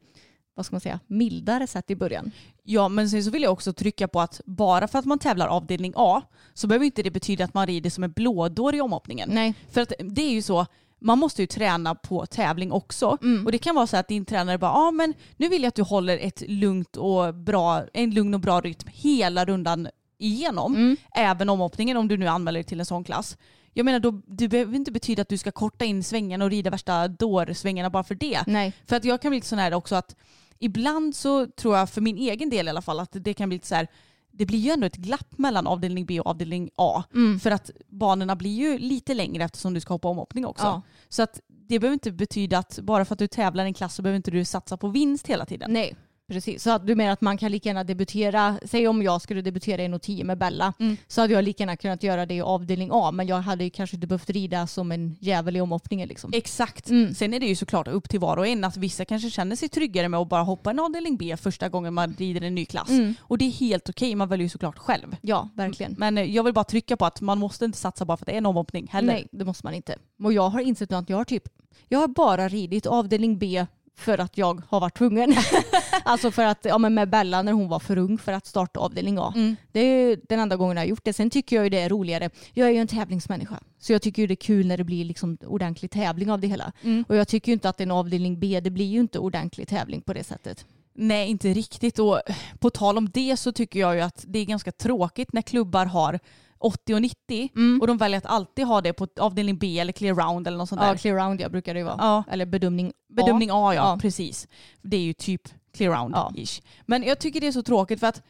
[0.59, 2.31] vad ska man säga, mildare sätt i början.
[2.63, 5.47] Ja men sen så vill jag också trycka på att bara för att man tävlar
[5.47, 6.21] avdelning A
[6.53, 9.29] så behöver inte det betyda att man rider som en blådår i omhoppningen.
[9.33, 9.53] Nej.
[9.71, 10.65] För att det är ju så,
[10.99, 13.17] man måste ju träna på tävling också.
[13.21, 13.45] Mm.
[13.45, 15.67] Och det kan vara så att din tränare bara, ja ah, men nu vill jag
[15.67, 20.75] att du håller ett lugnt och bra, en lugn och bra rytm hela rundan igenom.
[20.75, 20.97] Mm.
[21.15, 23.37] Även omhoppningen om du nu anmäler dig till en sån klass.
[23.73, 26.69] Jag menar, då, det behöver inte betyda att du ska korta in svängarna och rida
[26.69, 28.43] värsta dårsvängarna bara för det.
[28.47, 28.73] Nej.
[28.85, 30.15] För att jag kan bli lite sån här också att
[30.59, 33.55] ibland så tror jag för min egen del i alla fall att det kan bli
[33.55, 33.87] lite så här
[34.31, 37.03] det blir ju ändå ett glapp mellan avdelning B och avdelning A.
[37.13, 37.39] Mm.
[37.39, 40.65] För att banorna blir ju lite längre eftersom du ska hoppa omhoppning också.
[40.65, 40.81] Ja.
[41.09, 43.95] Så att det behöver inte betyda att bara för att du tävlar i en klass
[43.95, 45.73] så behöver inte du satsa på vinst hela tiden.
[45.73, 45.95] Nej,
[46.29, 46.63] precis.
[46.63, 49.83] Så att du menar att man kan lika gärna debutera, säg om jag skulle debutera
[49.83, 50.97] i något 10 med Bella, Mm.
[51.07, 53.69] så hade jag lika gärna kunnat göra det i avdelning A, men jag hade ju
[53.69, 56.31] kanske inte behövt rida som en jävel i omhoppningen liksom.
[56.33, 56.89] Exakt.
[56.89, 57.13] Mm.
[57.13, 59.69] Sen är det ju såklart upp till var och en att vissa kanske känner sig
[59.69, 62.89] tryggare med att bara hoppa en avdelning B första gången man rider en ny klass.
[62.89, 63.13] Mm.
[63.21, 65.15] Och det är helt okej, man väljer ju såklart själv.
[65.21, 65.95] Ja, verkligen.
[65.97, 68.27] Men eh, jag vill bara trycka på att man måste inte satsa bara för att
[68.27, 69.13] det är en omhoppning heller.
[69.13, 69.95] Nej, det måste man inte.
[70.23, 71.43] Och jag har insett nu att jag har typ,
[71.87, 73.65] jag har bara ridit avdelning B
[73.99, 75.35] för att jag har varit tvungen.
[76.03, 78.79] alltså för att, ja men med Bella när hon var för ung för att starta
[78.79, 79.33] avdelning A.
[79.35, 79.55] Mm.
[79.71, 81.13] Det är den enda gången jag har gjort det.
[81.13, 82.29] Sen tycker jag ju det är roligare.
[82.53, 83.59] Jag är ju en tävlingsmänniska.
[83.79, 86.47] Så jag tycker ju det är kul när det blir liksom ordentlig tävling av det
[86.47, 86.71] hela.
[86.81, 87.05] Mm.
[87.07, 90.01] Och jag tycker ju inte att en avdelning B, det blir ju inte ordentlig tävling
[90.01, 90.65] på det sättet.
[90.93, 91.99] Nej, inte riktigt.
[91.99, 92.21] Och
[92.59, 95.85] på tal om det så tycker jag ju att det är ganska tråkigt när klubbar
[95.85, 96.19] har
[96.59, 97.81] 80 och 90 Mm.
[97.81, 100.69] och de väljer att alltid ha det på avdelning B eller clear round eller något
[100.69, 100.97] sånt Ja, där.
[100.97, 101.95] clear round ja, brukar det ju vara.
[101.99, 102.23] Ja.
[102.31, 103.97] Eller bedömning Bedömning A, ja, Ja.
[104.01, 104.47] precis.
[104.81, 105.41] Det är ju typ
[105.73, 105.97] clear Ja.
[105.97, 106.61] round-ish.
[106.85, 108.21] Men jag tycker det är så tråkigt för att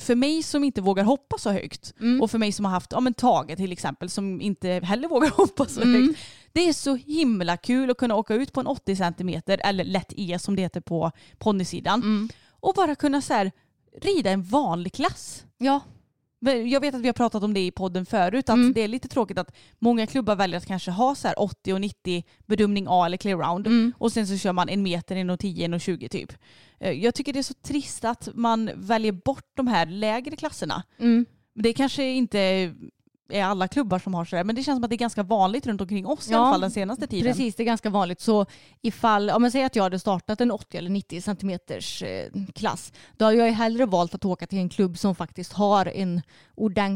[0.00, 2.22] för mig som inte vågar hoppa så högt Mm.
[2.22, 5.30] och för mig som har haft, ja men Tage till exempel som inte heller vågar
[5.36, 6.06] hoppa så Mm.
[6.06, 6.18] högt.
[6.52, 10.12] Det är så himla kul att kunna åka ut på en 80 centimeter eller lätt
[10.16, 12.28] E som det heter på ponnysidan Mm.
[12.50, 13.52] och bara kunna så här,
[14.02, 15.44] rida en vanlig klass.
[15.58, 15.80] Ja,
[16.40, 18.72] Jag vet att vi har pratat om det i podden förut, att Mm.
[18.72, 21.80] det är lite tråkigt att många klubbar väljer att kanske ha så här 80 och
[21.80, 23.92] 90 bedömning A eller clear round Mm.
[23.98, 26.32] och sen så kör man en meter, en och 10, en och 20 typ.
[26.80, 30.82] Eh, Jag tycker det är så trist att man väljer bort de här lägre klasserna.
[30.98, 31.26] mm.
[31.54, 32.74] Det kanske inte
[33.28, 35.66] är alla klubbar som har sådär men det känns som att det är ganska vanligt
[35.66, 37.32] runt omkring oss i Ja, alla fall den senaste tiden.
[37.32, 38.20] Precis, det är ganska vanligt.
[38.20, 38.46] Så
[38.82, 42.92] ifall, om jag säger att jag hade startat en 80 eller 90 centimeters eh, klass,
[43.16, 46.22] då hade jag ju hellre valt att åka till en klubb som faktiskt har en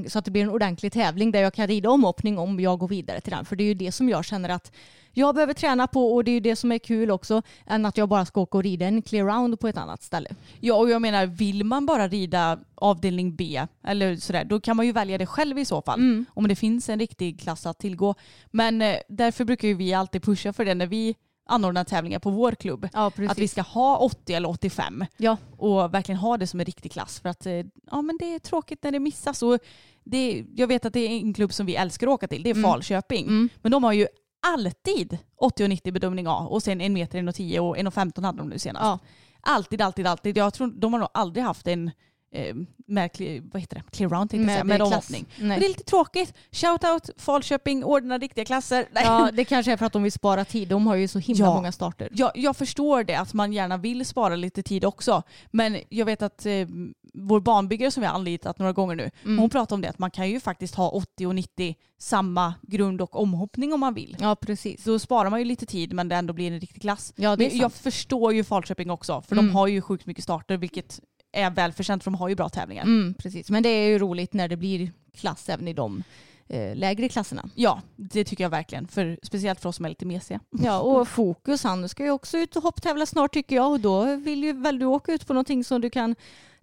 [0.08, 2.88] så att det blir en ordentlig tävling där jag kan rida omhoppning om jag går
[2.88, 3.44] vidare till den.
[3.44, 4.72] För det är ju det som jag känner att
[5.12, 7.96] jag behöver träna på och det är ju det som är kul också, än att
[7.96, 10.28] jag bara ska åka och rida en clear round på ett annat ställe.
[10.60, 14.86] Ja och jag menar vill man bara rida avdelning B eller sådär då kan man
[14.86, 16.00] ju välja det själv i så fall.
[16.00, 16.24] Mm.
[16.34, 18.14] Om det finns en riktig klass att tillgå.
[18.50, 21.14] Men eh, därför brukar ju vi alltid pusha för det när vi
[21.46, 22.88] anordnar tävlingar på vår klubb.
[22.92, 23.12] Ja.
[23.28, 26.92] Att vi ska ha 80 eller 85 Ja, och verkligen ha det som en riktig
[26.92, 27.20] klass.
[27.20, 27.52] För att eh,
[27.90, 29.42] ja, men det är tråkigt när det missas.
[29.42, 29.58] Och
[30.04, 32.50] det, jag vet att det är en klubb som vi älskar att åka till, det
[32.50, 32.70] är Mm.
[32.70, 33.26] Falköping.
[33.26, 33.48] Mm.
[33.62, 34.06] Men de har ju
[34.46, 37.86] alltid 80 och 90 bedömning A och sen en meter, en och 10 och en
[37.86, 38.84] och 15 hade de nu senast.
[38.84, 38.98] Ja.
[39.40, 40.36] Alltid, alltid, alltid.
[40.36, 41.90] Jag tror de har nog aldrig haft en
[42.32, 43.82] eh, clear, vad heter det?
[43.96, 44.88] clear round tänkte jag säga, med klass.
[44.88, 45.26] omhoppning.
[45.38, 46.34] Det är lite tråkigt.
[46.52, 48.88] Shoutout Falköping, ordna riktiga klasser.
[48.92, 49.04] Nej.
[49.06, 50.68] Ja, det kanske är för att de vill spara tid.
[50.68, 51.54] De har ju så himla Ja.
[51.54, 52.08] många starter.
[52.12, 55.22] Jag, jag förstår det, att man gärna vill spara lite tid också.
[55.50, 56.52] Men jag vet att eh,
[57.14, 59.38] vår barnbyggare som vi har anlitat några gånger nu, Mm.
[59.38, 63.00] hon pratar om det att man kan ju faktiskt ha 80 och 90 samma grund
[63.00, 64.16] och omhoppning om man vill.
[64.20, 64.84] Ja, precis.
[64.84, 67.12] Då sparar man ju lite tid men det ändå blir en riktig klass.
[67.16, 69.46] Ja, Men jag förstår ju Falköping också för Mm.
[69.46, 71.00] de har ju sjukt mycket starter vilket
[71.32, 72.82] är välförtjänt för de har ju bra tävlingar.
[72.82, 73.50] Mm, precis.
[73.50, 76.02] Men det är ju roligt när det blir klass även i de
[76.48, 77.48] eh, lägre klasserna.
[77.54, 78.88] Ja, det tycker jag verkligen.
[78.88, 80.40] För, speciellt för oss som är lite mesiga.
[80.50, 84.16] Ja, och Fokus han ska ju också ut och hopptävla snart tycker jag och då
[84.16, 86.14] vill ju väl du åka ut på någonting som du kan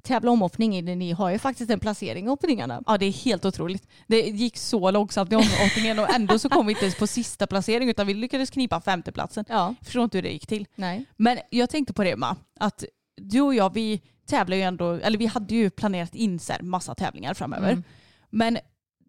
[0.02, 0.82] tävla omhoppning i.
[0.82, 2.84] Ni har ju faktiskt en placering i hoppningarna.
[2.88, 3.88] Ja, det är helt otroligt.
[4.08, 7.48] Det gick så långsamt i omhoppningen och ändå så kom vi inte ens på sista
[7.48, 9.46] placering utan vi lyckades knipa femteplatsen.
[9.50, 10.68] Ja, förstår inte hur det gick till.
[10.76, 11.06] nej.
[11.18, 12.84] Men jag tänkte på det Emma, att
[13.16, 16.62] du och jag vi tävlar ju ändå, eller vi hade ju planerat in så här
[16.62, 17.72] massa tävlingar framöver.
[17.72, 17.84] Mm.
[18.30, 18.58] Men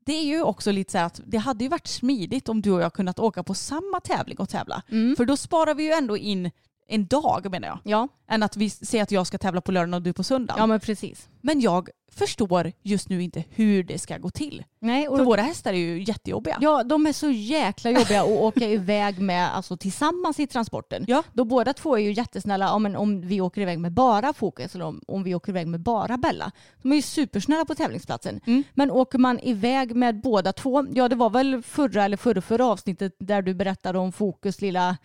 [0.06, 2.70] det är ju också lite så här att det hade ju varit smidigt om du
[2.70, 4.82] och jag kunnat åka på samma tävling och tävla.
[4.90, 5.16] Mm.
[5.16, 6.50] För då sparar vi ju ändå in
[6.90, 7.78] en dag menar jag.
[7.84, 8.08] Ja.
[8.28, 10.60] Än att vi säger att jag ska tävla på lördagen och du på söndagen.
[10.60, 11.28] ja, men precis.
[11.40, 14.64] Men jag förstår just nu inte hur det ska gå till.
[14.78, 16.58] Nej, och För våra hästar är ju jättejobbiga.
[16.60, 21.04] Ja, de är så jäkla jobbiga att åka iväg med alltså, tillsammans i transporten.
[21.08, 21.22] Ja.
[21.32, 24.84] Då båda två är ju jättesnälla men om vi åker iväg med bara Fokus eller
[24.84, 26.52] om, om vi åker iväg med bara Bella.
[26.82, 28.40] De är ju supersnälla på tävlingsplatsen.
[28.46, 28.62] Mm.
[28.74, 32.66] Men åker man iväg med båda två, ja det var väl förra eller förra, förra
[32.66, 34.96] avsnittet där du berättade om Fokus lilla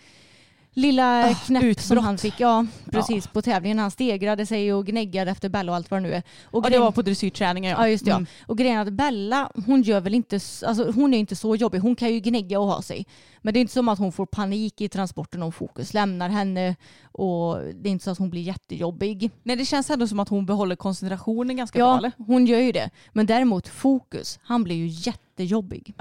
[0.77, 2.03] Lilla Ah, knäpp som utbrott.
[2.03, 3.79] han fick, ja precis på tävlingen.
[3.79, 6.23] Han stegrade sig och gnäggade efter Bella och allt vad det nu är.
[6.43, 7.77] Och Och det var på dressyrträningen ja.
[7.79, 8.27] Ja just det Mm.
[8.39, 8.45] ja.
[8.47, 11.79] Och grejen att Bella, hon gör väl inte, alltså hon är inte så jobbig.
[11.79, 13.05] Hon kan ju gnägga och ha sig.
[13.41, 16.75] Men det är inte som att hon får panik i transporten om Fokus lämnar henne.
[17.11, 19.31] Och det är inte så att hon blir jättejobbig.
[19.43, 22.71] Nej det känns ändå som att hon behåller koncentrationen ganska bra Ja, hon gör ju
[22.71, 22.89] det.
[23.13, 25.93] Men däremot Fokus, han blir ju jättejobbig.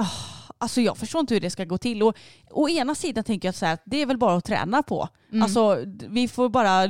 [0.65, 2.03] Alltså jag förstår inte hur det ska gå till.
[2.03, 2.17] Och,
[2.51, 5.09] å ena sidan tänker jag så här att det är väl bara att träna på.
[5.31, 5.43] Mm.
[5.43, 6.85] Alltså vi får bara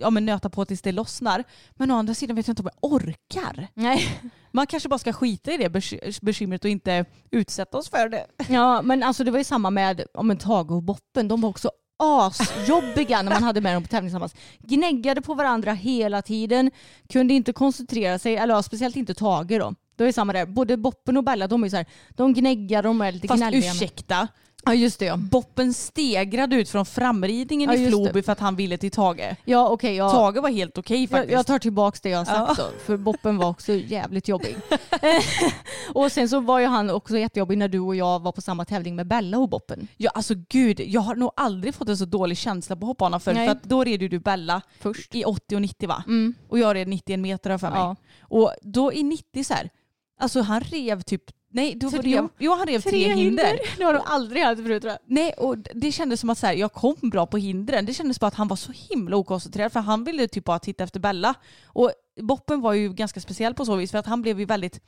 [0.00, 1.44] ja, men nöta på tills det lossnar.
[1.76, 3.68] Men å andra sidan vet jag inte om jag orkar.
[3.74, 4.20] Nej.
[4.52, 8.26] Man kanske bara ska skita i det bek- bekymret och inte utsätta oss för det.
[8.48, 11.28] Ja men alltså det var ju samma med om en Tage och Boppen.
[11.28, 14.34] De var också asjobbiga när man hade med dem på tävling tillsammans.
[14.58, 16.70] Gnäggade på varandra hela tiden.
[17.08, 19.74] Kunde inte koncentrera sig, eller ja, speciellt inte Tage då.
[19.98, 20.46] Det är samma där.
[20.46, 23.72] Både Boppen och Bella de är så här, de gnäggar, de är lite Fast gnälliga.
[23.72, 24.28] ursäkta,
[24.64, 25.16] Ja just det ja.
[25.16, 29.36] Boppen stegrade ut från framridningen Ja, i Floby för att han ville till Tage.
[29.44, 30.10] Ja okej, ja.
[30.10, 31.32] Tage var helt okej Jag, faktiskt.
[31.32, 32.64] jag tar tillbaka det jag sagt Ja.
[32.64, 34.56] då, för Boppen var också jävligt jobbig.
[35.94, 38.64] och sen så var ju han också jättejobbig när du och jag var på samma
[38.64, 39.88] tävling med Bella och Boppen.
[39.96, 43.34] Ja alltså gud, jag har nog aldrig fått en så dålig känsla på hoppbanan förr.
[43.34, 45.14] För att då red ju du Bella Först.
[45.14, 46.02] i 80 och 90 va?
[46.06, 46.34] Mm.
[46.48, 47.78] Och jag red 91 meter jag för mig.
[47.78, 47.96] Ja.
[48.20, 49.70] Och då i 90 så här,
[50.18, 53.58] alltså han rev typ, nej då var Tre- jo, han rev tre, hinder.
[53.78, 55.00] Det har du aldrig haft förut tror jag.
[55.06, 57.86] Nej och det kändes som att så här, jag kom bra på hindren.
[57.86, 60.84] Det kändes bara att han var så himla okoncentrerad för han ville typ bara titta
[60.84, 61.34] efter Bella.
[61.66, 64.80] Och Boppen var ju ganska speciell på så vis för att han blev ju väldigt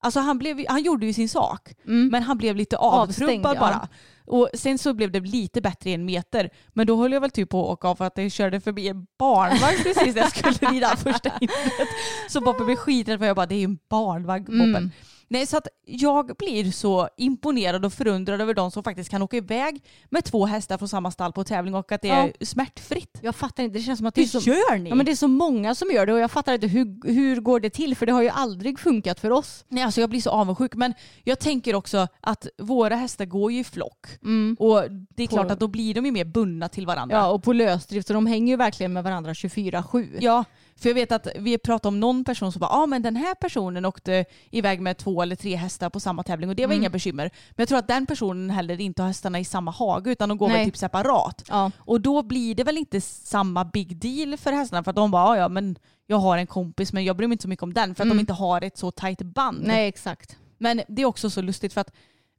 [0.00, 2.08] Alltså han, blev, han gjorde ju sin sak Mm.
[2.08, 3.88] men han blev lite Avstängd, avtrubbad ja.
[4.26, 6.50] Och sen så blev det lite bättre i en meter.
[6.68, 8.88] Men då höll jag väl typ på att åka av för att jag körde förbi
[8.88, 11.88] en barnvagn precis när jag skulle rida första hindret.
[12.28, 14.76] Så Boppen blev skiträdd för jag bara det är ju en barnvagn Boppen.
[14.76, 14.90] Mm.
[15.28, 19.36] Nej så att jag blir så imponerad och förundrad över de som faktiskt kan åka
[19.36, 23.18] iväg med två hästar från samma stall på tävling och att det är smärtfritt.
[23.22, 24.50] Jag fattar inte, det känns som att det är Hur så...
[24.50, 24.88] gör ni?
[24.90, 27.40] Ja, men det är så många som gör det och jag fattar inte hur, hur
[27.40, 29.64] går det till för det har ju aldrig funkat för oss.
[29.68, 33.58] Nej, alltså jag blir så avundsjuk men jag tänker också att våra hästar går ju
[33.58, 34.56] i flock Mm.
[34.58, 37.16] och det är På- klart att då blir de ju mer bundna till varandra.
[37.16, 40.18] Ja och på lösdrift och de hänger ju verkligen med varandra 24-7.
[40.20, 40.44] Ja,
[40.78, 43.16] för jag vet att vi pratade om någon person som bara, ja ah, men den
[43.16, 46.72] här personen åkte iväg med två eller tre hästar på samma tävling och det var
[46.74, 46.82] Mm.
[46.82, 47.30] inga bekymmer.
[47.50, 50.38] Men jag tror att den personen heller inte har hästarna i samma hage utan de
[50.38, 50.56] går Nej.
[50.56, 51.42] väl typ separat.
[51.48, 51.70] Ja.
[51.78, 55.36] Och då blir det väl inte samma big deal för hästarna för att de bara,
[55.36, 57.74] "Ja, ja men jag har en kompis men jag bryr mig inte så mycket om
[57.74, 58.16] den för att Mm.
[58.16, 59.62] de inte har ett så tajt band.
[59.66, 60.36] Nej exakt.
[60.58, 61.90] Men det är också så lustigt för att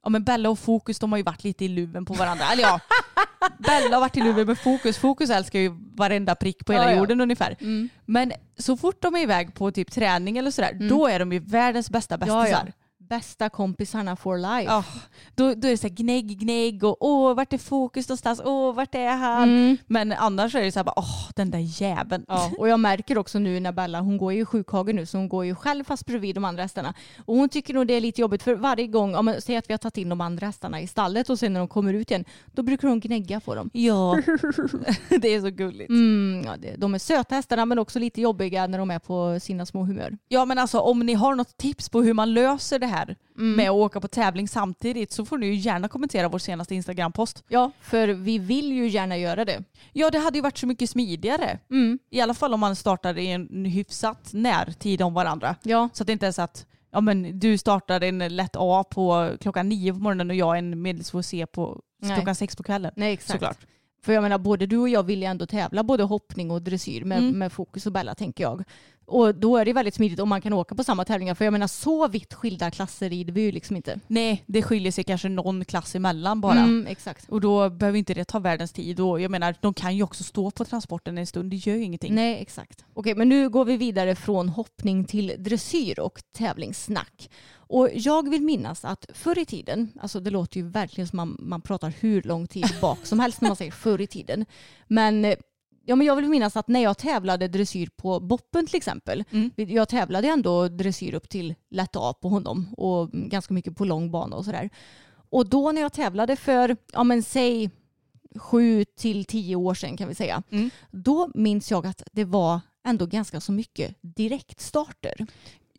[0.08, 2.44] ja, men Bella och Fokus de har ju varit lite i luven på varandra.
[2.52, 2.80] Eller ja,
[3.58, 4.98] Bella har varit i luven med Fokus.
[4.98, 6.96] Fokus älskar ju varenda prick på hela Ja, ja.
[6.96, 7.56] jorden ungefär.
[7.60, 7.88] Mm.
[8.04, 11.38] Men så fort de är iväg på typ träning eller sådär, då är de ju
[11.38, 12.72] världens bästa bästisar.
[13.08, 13.18] Ja, ja.
[13.18, 14.72] Bästa kompisarna for life.
[14.72, 14.84] Ja,
[15.34, 18.74] då, då är det så här gnägg, gnägg och åh vart är Fokus någonstans, åh
[18.74, 19.48] vart är han?
[19.48, 19.76] Mm.
[19.86, 22.24] Men annars är det så här bara åh den där jäveln.
[22.28, 25.18] Ja, och jag märker också nu när Bella, hon går ju i sjukhage nu så
[25.18, 26.94] hon går ju själv fast bredvid de andra hästarna.
[27.26, 29.68] Och hon tycker nog det är lite jobbigt för varje gång, om man säger att
[29.68, 32.10] vi har tagit in de andra hästarna i stallet och sen när de kommer ut
[32.10, 33.70] igen, då brukar hon gnägga på dem.
[33.72, 34.14] Ja,
[35.08, 35.90] det är så gulligt.
[35.90, 39.40] Mm, ja, det, de är söta hästarna men också lite jobbiga när de är på
[39.40, 40.18] sina små humör.
[40.28, 43.56] Ja men alltså om ni har något tips på hur man löser det här Mm.
[43.56, 47.44] med att åka på tävling samtidigt så får ni ju gärna kommentera vår senaste Instagram-post.
[47.48, 49.64] Ja, för vi vill ju gärna göra det.
[49.92, 51.58] Ja det hade ju varit så mycket smidigare.
[51.70, 51.98] Mm.
[52.10, 55.56] I alla fall om man startar i en hyfsat närtid om varandra.
[55.62, 58.84] Ja, Så att det inte är så att ja, men du startar en lätt A
[58.90, 62.16] på klockan nio på morgonen och jag en medelsvår C på Nej.
[62.16, 62.92] klockan sex på kvällen.
[62.96, 63.32] nej exakt.
[63.32, 63.58] Såklart.
[64.08, 67.04] För jag menar både du och jag vill ju ändå tävla både hoppning och dressyr
[67.04, 67.38] med, Mm.
[67.38, 68.64] med fokus och Bella tänker jag.
[69.06, 71.52] Och då är det väldigt smidigt om man kan åka på samma tävlingar för jag
[71.52, 74.00] menar så vitt skilda klasser rider vi ju liksom inte.
[74.06, 76.58] Nej, det skiljer sig kanske någon klass emellan bara.
[76.58, 77.28] Mm, exakt.
[77.28, 79.00] Och då behöver inte det ta världens tid.
[79.00, 81.50] Och jag menar, de kan ju också stå på transporten en stund.
[81.50, 82.14] Det gör ju ingenting.
[82.14, 82.84] Nej, exakt.
[82.94, 87.30] Okej, men nu går vi vidare från hoppning till dressyr och tävlingssnack.
[87.68, 91.36] Och jag vill minnas att förr i tiden, alltså det låter ju verkligen som man,
[91.40, 94.46] man pratar hur lång tid bak som helst när man säger förr i tiden.
[94.86, 95.24] Men,
[95.84, 99.50] ja, men jag vill minnas att när jag tävlade dressyr på Boppen till exempel, Mm.
[99.56, 104.10] jag tävlade ändå dressyr upp till lätt A på honom och ganska mycket på lång
[104.10, 104.70] bana och sådär.
[105.30, 107.70] Och då när jag tävlade för, ja men säg
[108.36, 110.70] sju till tio år sedan kan vi säga, Mm.
[110.90, 115.26] då minns jag att det var ändå ganska så mycket direktstarter.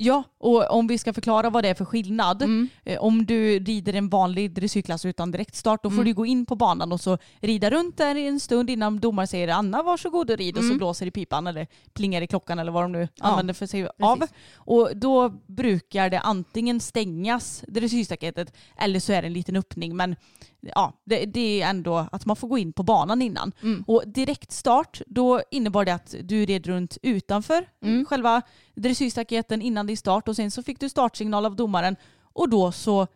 [0.01, 2.41] Ja, och om vi ska förklara vad det är för skillnad.
[2.41, 2.69] Mm.
[2.85, 6.05] Eh, Om du rider en vanlig dressyrklass utan direktstart då får Mm.
[6.05, 9.27] du gå in på banan och så rida runt där i en stund innan domaren
[9.27, 10.77] säger Anna varsågod och rid och så Mm.
[10.77, 13.87] blåser i pipan eller plingar i klockan eller vad de nu Ja, använder för sig
[13.99, 14.15] av.
[14.19, 14.35] precis.
[14.55, 20.15] Och då brukar det antingen stängas dressyrstaketet eller så är det en liten öppning men
[20.61, 23.51] ja, det, det är ändå att man får gå in på banan innan.
[23.61, 23.83] Mm.
[23.87, 28.05] Och direktstart, då innebar det att du red runt utanför Mm.
[28.05, 28.41] själva
[28.75, 31.95] dressyrstaketen innan din start och sen så fick du startsignal av domaren
[32.33, 33.07] och då så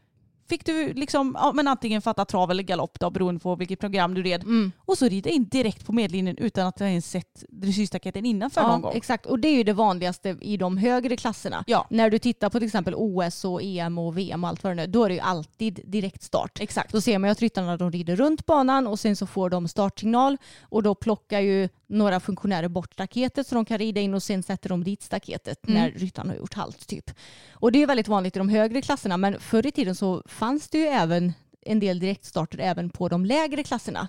[0.50, 4.14] fick du liksom, ja, men antingen fatta trav eller galopp då, beroende på vilket program
[4.14, 4.44] du red.
[4.44, 4.72] Mm.
[4.78, 8.72] Och så rida in direkt på medlinjen utan att ha ens sett dressyrstaketen innanför någon
[8.72, 8.94] Ja, gång.
[8.96, 9.26] exakt.
[9.26, 11.64] Och det är ju det vanligaste i de högre klasserna.
[11.68, 11.88] Ja.
[11.90, 14.76] När du tittar på till exempel OS och EM och VM och allt vad det
[14.76, 16.60] nu då är det ju alltid direktstart.
[16.62, 16.92] Exakt.
[16.92, 19.68] Då ser man ju att ryttarna de rider runt banan och sen så får de
[19.68, 24.24] startsignal och då plockar ju några funktionärer bort staketet så de kan rida in och
[24.24, 25.82] sen sätter de dit staketet Mm.
[25.82, 27.12] när ryttaren har gjort halt typ.
[27.52, 30.70] Och det är väldigt vanligt i de högre klasserna men förr i tiden så fanns
[30.70, 34.08] det ju även en del direktstarter även på de lägre klasserna.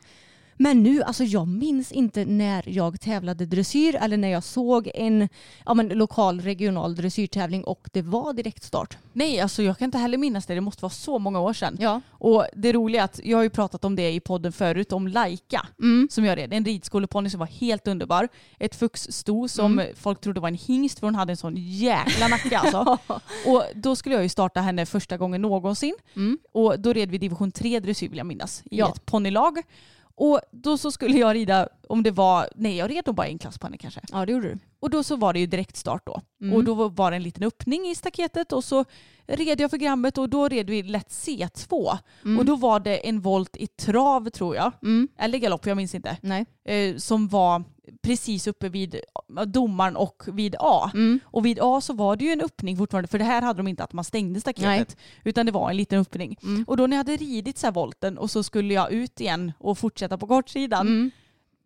[0.57, 5.28] Men nu, alltså jag minns inte när jag tävlade dressyr eller när jag såg en
[5.66, 8.98] ja, men, lokal regional dressyrtävling och det var direktstart.
[9.12, 10.55] Nej, alltså jag kan inte heller minnas det.
[10.55, 11.76] Det måste vara så många år sedan.
[11.80, 12.00] Ja.
[12.11, 15.09] Och det roliga är att jag har ju pratat om det i podden förut, om
[15.09, 15.66] Laika
[16.11, 16.52] som jag red.
[16.52, 18.28] En ridskoleponny som var helt underbar.
[18.59, 22.59] Ett fuxsto som folk trodde var en hingst för hon hade en sån jäkla nacke
[22.59, 22.98] alltså.
[23.46, 25.94] och då skulle jag ju starta henne första gången någonsin.
[26.52, 28.88] Och då red vi division 3 dressyr vill jag minnas i Ja.
[28.88, 29.59] ett ponnylag.
[30.16, 33.38] Och då så skulle jag rida, om det var, nej jag red nog bara en
[33.38, 34.00] klass på henne kanske.
[34.12, 34.58] Ja det gjorde du.
[34.85, 36.20] Och då så var det ju direktstart då.
[36.41, 36.57] Mm.
[36.57, 38.85] Och då var det en liten öppning i staketet och så
[39.26, 41.99] red jag programmet och då red vi lätt C2.
[42.24, 42.39] Mm.
[42.39, 44.72] Och då var det en volt i trav tror jag.
[45.18, 46.16] Eller galopp, jag minns inte.
[46.22, 46.47] Nej.
[46.64, 47.64] Eh, som var
[48.03, 49.01] precis uppe vid
[49.47, 50.91] domaren och vid A.
[50.95, 51.20] Mm.
[51.24, 53.68] Och vid A så var det ju en öppning fortfarande för det här hade de
[53.68, 54.97] inte att man stängde staketet.
[55.24, 56.39] Utan det var en liten öppning.
[56.43, 56.64] Mm.
[56.66, 59.53] Och då när jag hade ridit så här volten och så skulle jag ut igen
[59.59, 60.87] och fortsätta på kortsidan.
[60.87, 61.11] Mm.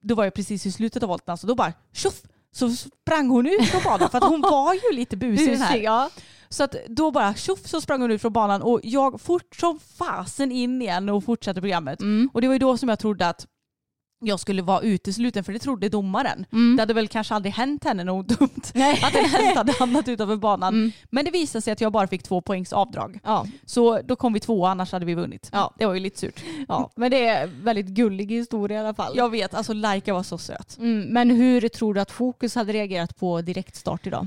[0.01, 2.23] Då var jag precis i slutet av volten, så då bara tjoff!
[2.59, 5.77] Så sprang hon ut från banan för att hon var ju lite busig den här.
[5.77, 6.11] Ja.
[6.49, 9.81] Så att då bara tjoff så sprang hon ut från banan och jag fort som
[9.99, 12.01] fasen in igen och fortsatte programmet.
[12.01, 12.31] Mm.
[12.33, 13.47] Och det var ju då som jag trodde att
[14.21, 16.47] jag skulle vara utesluten för det trodde domaren.
[16.53, 16.77] Mm.
[16.77, 18.62] Det hade väl kanske aldrig hänt henne något dumt.
[18.75, 19.01] Nej.
[19.03, 20.75] Att en häst hade hamnat utanför banan.
[20.75, 20.93] Mm.
[21.11, 23.21] Men det visade sig att jag bara fick två poängs avdrag.
[23.25, 23.47] Ja.
[23.64, 25.51] Så då kom vi två annars hade vi vunnit.
[25.53, 25.75] Ja.
[25.79, 26.45] Det var ju lite surt.
[26.69, 29.12] ja, men det är väldigt gullig historia i alla fall.
[29.16, 30.79] Jag vet, alltså Laika var så söt.
[30.79, 34.27] Mm, men hur tror du att Fokus hade reagerat på direktstart idag?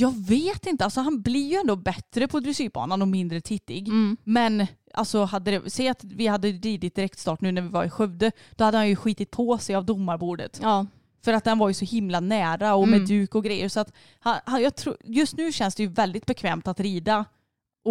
[0.00, 3.88] Jag vet inte, alltså han blir ju ändå bättre på dressyrbanan och mindre tittig.
[3.88, 4.16] Mm.
[4.24, 7.90] Men alltså hade det, säg att vi hade ridit direktstart nu när vi var i
[7.90, 10.58] Skövde, då hade han ju skitit på sig av domarbordet.
[10.62, 10.86] Ja.
[11.24, 12.98] För att den var ju så himla nära och Mm.
[12.98, 13.68] med duk och grejer.
[13.68, 17.24] Så att han, han, jag tror, just nu känns det ju väldigt bekvämt att rida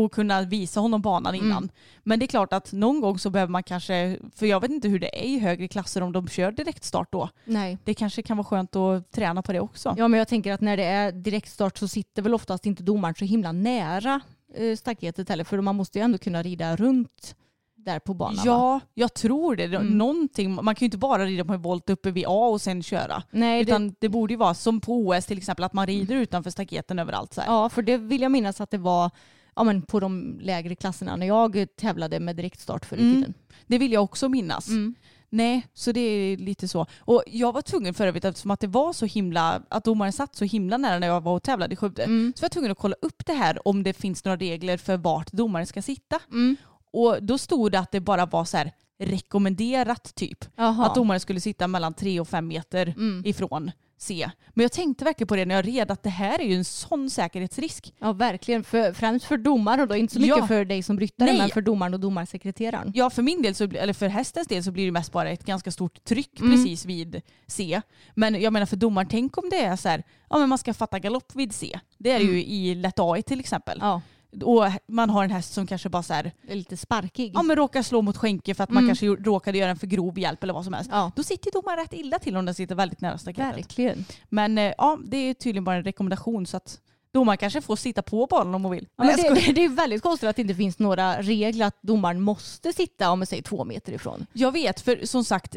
[0.04, 1.45] och kunna visa honom banan Mm.
[1.48, 1.70] innan.
[2.04, 4.88] Men det är klart att någon gång så behöver man kanske, för jag vet inte
[4.88, 7.30] hur det är i högre klasser om de kör direktstart då.
[7.45, 7.78] Nej.
[7.84, 9.95] Det kanske kan vara skönt att träna på det också.
[9.98, 13.16] Ja men jag tänker att när det är direktstart så sitter väl oftast inte domaren
[13.16, 14.22] så himla nära
[14.56, 17.36] eh, staketet heller för man måste ju ändå kunna rida runt
[17.76, 18.36] där på banan.
[18.36, 18.41] va?
[18.45, 19.64] Ja, jag tror det.
[19.64, 19.98] Mm.
[19.98, 22.84] Någonting, man kan ju inte bara rida på en volt uppe vid A och sen
[22.84, 23.24] köra.
[23.32, 26.16] Nej, det, Utan det borde ju vara som på OS till exempel, att man rider
[26.16, 27.34] utanför staketen överallt.
[27.34, 27.48] Så här.
[27.54, 29.12] ja för det vill jag minnas att det var
[29.58, 33.16] ja, men på de lägre klasserna när jag tävlade med direktstart förr i Mm.
[33.16, 33.34] tiden.
[33.68, 34.70] Det vill jag också minnas.
[34.70, 34.95] Mm.
[35.30, 36.86] Nej, så det är lite så.
[36.99, 40.36] Och jag var tvungen för övrigt, eftersom att det var så himla, att domaren satt
[40.36, 42.34] så himla nära när jag var och tävlade i Skövde, Mm.
[42.36, 44.97] så var jag tvungen att kolla upp det här om det finns några regler för
[44.97, 46.20] vart domaren ska sitta.
[46.32, 46.55] Mm.
[46.93, 50.45] Och då stod det att det bara var så här rekommenderat typ.
[50.55, 50.86] Jaha.
[50.86, 53.22] Att domaren skulle sitta mellan 3 och 5 meter Mm.
[53.26, 54.30] ifrån C.
[54.50, 56.66] Men jag tänkte verkligen på det när jag red att det här är ju en
[56.66, 57.93] sån säkerhetsrisk.
[58.00, 60.48] Ja verkligen, för, främst för domaren och då inte så mycket Ja.
[60.48, 61.38] för dig som ryttare Nej.
[61.38, 62.91] men för domaren och domarsekreteraren.
[62.95, 65.45] Ja för min del, så, eller för hästens del så blir det mest bara ett
[65.45, 66.52] ganska stort tryck Mm.
[66.52, 67.82] precis vid C.
[68.16, 70.74] Men jag menar för domaren, tänk om det är så här, ja men man ska
[70.74, 71.80] fatta galopp vid C.
[71.98, 73.78] Det är det ju i lätt AI till exempel.
[73.82, 74.02] Ja,
[74.44, 77.32] Och man har en häst som kanske bara så här, är lite sparkig.
[77.36, 78.90] ja men råkar slå mot skänke för att man Mm.
[78.90, 80.90] kanske gjorde- råkade göra en för grov hjälp eller vad som helst.
[80.94, 83.58] Ja, Då sitter domaren rätt illa till om den sitter väldigt nära staketet.
[83.58, 84.06] verkligen.
[84.30, 86.80] Men eh, ja, det är tydligen bara en rekommendation så att
[87.14, 88.88] domaren kanske får sitta på banan om hon vill.
[88.96, 92.22] Ja, men det, det, är väldigt konstigt att det inte finns några regler att domaren
[92.22, 94.26] måste sitta om man säger två meter ifrån.
[94.34, 95.56] Jag vet, för som sagt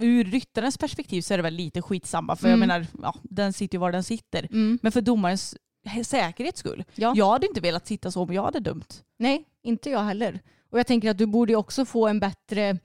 [0.00, 2.60] ur ryttarens perspektiv så är det väl lite skitsamma för Mm.
[2.60, 4.44] jag menar, ja, den sitter ju var den sitter.
[4.50, 4.78] Mm.
[4.82, 5.56] Men för domarens
[6.04, 6.84] säkerhets skull.
[6.94, 7.12] Ja.
[7.16, 9.02] Jag hade inte velat sitta så om jag hade dömt.
[9.18, 10.40] Nej, inte jag heller.
[10.70, 12.78] Och jag tänker att du borde också få en bättre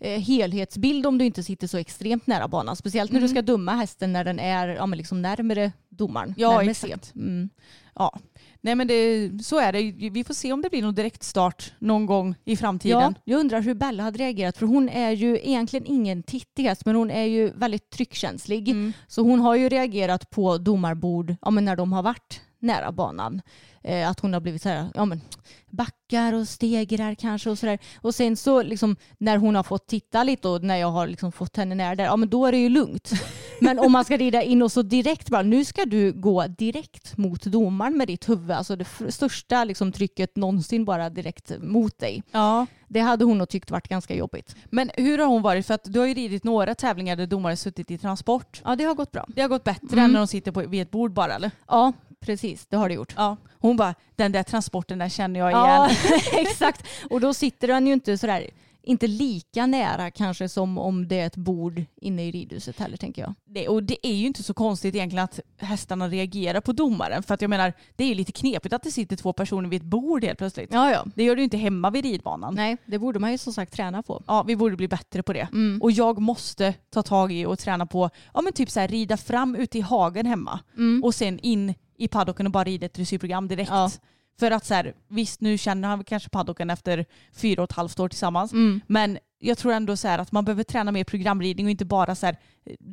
[0.00, 2.76] eh, helhetsbild om du inte sitter så extremt nära banan.
[2.76, 3.34] Speciellt när du Mm.
[3.36, 6.34] ska döma hästen när den är ja, liksom närmare domaren.
[6.36, 7.14] Ja, närmare exakt.
[7.14, 7.50] Mm.
[7.94, 8.18] Ja.
[8.60, 10.10] Nej men det, så är det.
[10.10, 13.00] Vi får se om det blir någon direktstart någon gång i framtiden.
[13.00, 16.86] Ja, jag undrar hur Bella hade reagerat för hon är ju egentligen ingen tittig häst
[16.86, 18.68] men hon är ju väldigt tryckkänslig.
[18.68, 18.92] Mm.
[19.06, 23.42] Så hon har ju reagerat på domarbord ja, men när de har varit nära banan.
[23.84, 25.20] Eh, att hon har blivit så här, ja men
[25.70, 27.78] backar och stegrar kanske och sådär.
[28.00, 31.32] Och sen så liksom när hon har fått titta lite och när jag har liksom
[31.32, 33.10] fått henne nära där, ja men då är det ju lugnt.
[33.60, 37.16] Men om man ska rida in och så direkt bara, nu ska du gå direkt
[37.16, 42.22] mot domaren med ditt huvud, alltså det största liksom trycket någonsin bara direkt mot dig.
[42.30, 42.66] Ja.
[42.88, 44.56] Det hade hon nog tyckt varit ganska jobbigt.
[44.70, 45.66] Men hur har hon varit?
[45.66, 48.62] För att du har ju ridit några tävlingar där domare suttit i transport.
[48.64, 49.26] Ja det har gått bra.
[49.28, 50.04] Det har gått bättre Mm.
[50.04, 51.50] än när de sitter på, vid ett bord bara eller?
[51.68, 51.92] Ja
[52.22, 53.14] precis, det har det gjort.
[53.16, 53.36] Ja.
[53.58, 55.60] Hon bara, den där transporten där känner jag igen.
[55.66, 55.90] Ja,
[56.40, 56.86] exakt.
[57.10, 58.50] Och då sitter han ju inte sådär
[58.84, 63.22] inte lika nära kanske som om det är ett bord inne i ridhuset heller tänker
[63.22, 63.34] jag.
[63.44, 67.22] Det, och det är ju inte så konstigt egentligen att hästarna reagerar på domaren.
[67.22, 69.82] För att jag menar, det är ju lite knepigt att det sitter två personer vid
[69.82, 70.72] ett bord helt plötsligt.
[70.72, 71.04] Ja, ja.
[71.14, 72.54] Det gör du ju inte hemma vid ridbanan.
[72.54, 74.22] Nej, det borde man ju som sagt träna på.
[74.26, 75.48] Ja, vi borde bli bättre på det.
[75.52, 75.82] Mm.
[75.82, 79.16] Och jag måste ta tag i och träna på, ja men typ så här rida
[79.16, 81.04] fram ute i hagen hemma Mm.
[81.04, 83.70] och sen in i paddocken och bara rida ett dressyrprogram direkt.
[83.70, 83.90] Ja.
[84.38, 88.00] För att så här, visst nu känner han kanske paddocken efter fyra och ett halvt
[88.00, 88.52] år tillsammans.
[88.52, 88.80] Mm.
[88.86, 92.26] Men jag tror ändå så att man behöver träna mer programridning och inte bara så
[92.26, 92.36] här,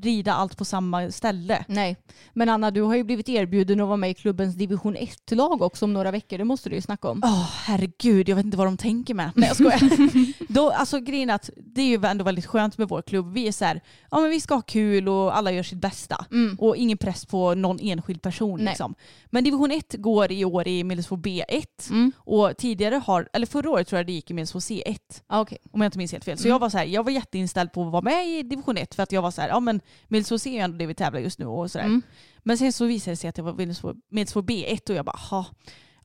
[0.01, 1.65] rida allt på samma ställe.
[1.67, 1.97] Nej,
[2.33, 5.85] men Anna du har ju blivit erbjuden att vara med i klubbens division 1-lag också
[5.85, 6.37] om några veckor.
[6.37, 7.21] Det måste du ju snacka om.
[7.23, 9.31] Åh herregud, jag vet inte vad de tänker med.
[9.35, 10.43] Nej jag skojar.
[10.53, 13.33] Då, alltså grejen är att det är ju ändå väldigt skönt med vår klubb.
[13.33, 13.81] Vi är så här,
[14.11, 16.25] ja men vi ska ha kul och alla gör sitt bästa.
[16.31, 16.55] Mm.
[16.59, 18.59] Och ingen press på någon enskild person.
[18.59, 18.71] Nej.
[18.71, 18.95] Liksom.
[19.25, 21.63] Men division 1 går i år i Middlesbrough B1.
[21.89, 22.11] Mm.
[22.17, 24.97] Och tidigare har, eller förra året tror jag det gick i Middlesbrough C1.
[25.29, 25.57] Ja, okej.
[25.71, 26.38] Om jag inte minns helt fel.
[26.39, 26.51] Så Mm.
[26.55, 29.03] jag var så här, jag var jätteinställd på att vara med i division 1 för
[29.03, 31.19] att jag var så här, ja men Middlesbrough C är ju ändå det vi tävlar
[31.19, 31.85] just nu och sådär.
[31.85, 32.01] Mm.
[32.43, 35.45] Men sen så visade det sig att det var Middlesbrough B1 och jag bara, ha.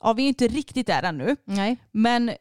[0.01, 1.35] Ja vi är inte riktigt där ännu.
[1.45, 1.77] Nej.
[1.91, 2.31] Men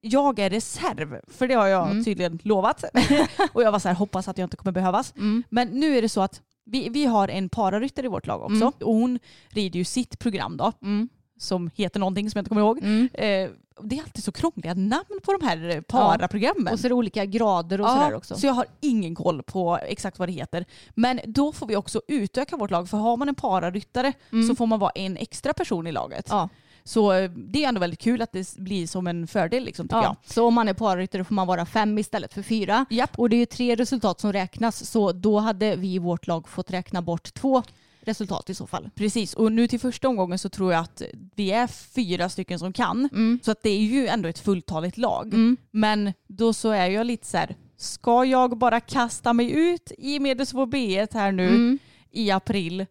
[0.00, 2.04] jag är reserv, för det har jag Mm.
[2.04, 2.84] tydligen lovat.
[3.52, 5.14] och jag var så här, hoppas att jag inte kommer behövas.
[5.16, 5.42] Mm.
[5.50, 8.54] Men nu är det så att vi, vi har en pararyttare i vårt lag också.
[8.56, 8.68] Mm.
[8.84, 9.18] Och hon
[9.48, 11.08] rider ju sitt program då, Mm.
[11.38, 12.78] Som heter någonting som jag inte kommer ihåg.
[12.78, 13.08] Mm.
[13.14, 13.50] Eh,
[13.82, 16.72] det är alltid så krångliga namn på de här eh, paraprogrammen.
[16.72, 18.34] Och så är det olika grader och sådär också.
[18.36, 20.64] Så jag har ingen koll på exakt vad det heter.
[20.94, 22.88] Men då får vi också utöka vårt lag.
[22.88, 24.48] För har man en pararyttare Mm.
[24.48, 26.26] så får man vara en extra person i laget.
[26.30, 26.48] Ja.
[26.84, 30.02] Så eh, det är ändå väldigt kul att det blir som en fördel liksom, tycker
[30.02, 30.16] Ja.
[30.24, 32.86] Så om man är parryttare får man vara fem istället för fyra.
[32.90, 32.98] jag.
[32.98, 33.18] Japp.
[33.18, 36.48] Och det är ju tre resultat som räknas så då hade vi i vårt lag
[36.48, 37.62] fått räkna bort två
[38.06, 38.90] resultat i så fall.
[38.94, 41.02] Precis, och nu till första omgången så tror jag att
[41.36, 43.08] vi är fyra stycken som kan.
[43.12, 43.40] Mm.
[43.42, 45.26] Så att det är ju ändå ett fulltaligt lag.
[45.34, 45.56] Mm.
[45.70, 50.18] Men då så är jag lite så här, ska jag bara kasta mig ut i
[50.20, 51.78] Medelsvår B1 här nu Mm.
[52.10, 52.86] i april?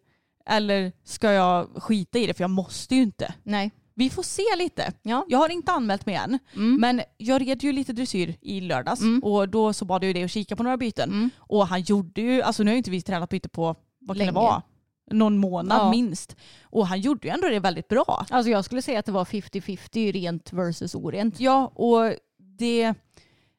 [0.48, 3.34] Eller ska jag skita i det för jag måste ju inte.
[3.42, 3.70] Nej.
[3.98, 4.92] Vi får se lite.
[5.02, 5.24] Ja.
[5.28, 6.38] Jag har inte anmält mig än.
[6.54, 6.80] Mm.
[6.80, 9.22] Men jag red ju lite dressyr i lördags Mm.
[9.24, 11.10] och då så bad jag dig att kika på några byten.
[11.10, 11.30] Mm.
[11.38, 13.62] Och han gjorde ju, alltså nu har ju inte vi tränat byte på,
[14.00, 14.30] vad kan Länge.
[14.30, 14.62] det vara?
[15.10, 15.90] Någon månad Ja.
[15.90, 16.36] minst.
[16.62, 18.26] Och han gjorde ju ändå det väldigt bra.
[18.30, 21.40] Alltså jag skulle säga att det var 50-50 rent versus orent.
[21.40, 22.12] Ja, och
[22.58, 22.94] det,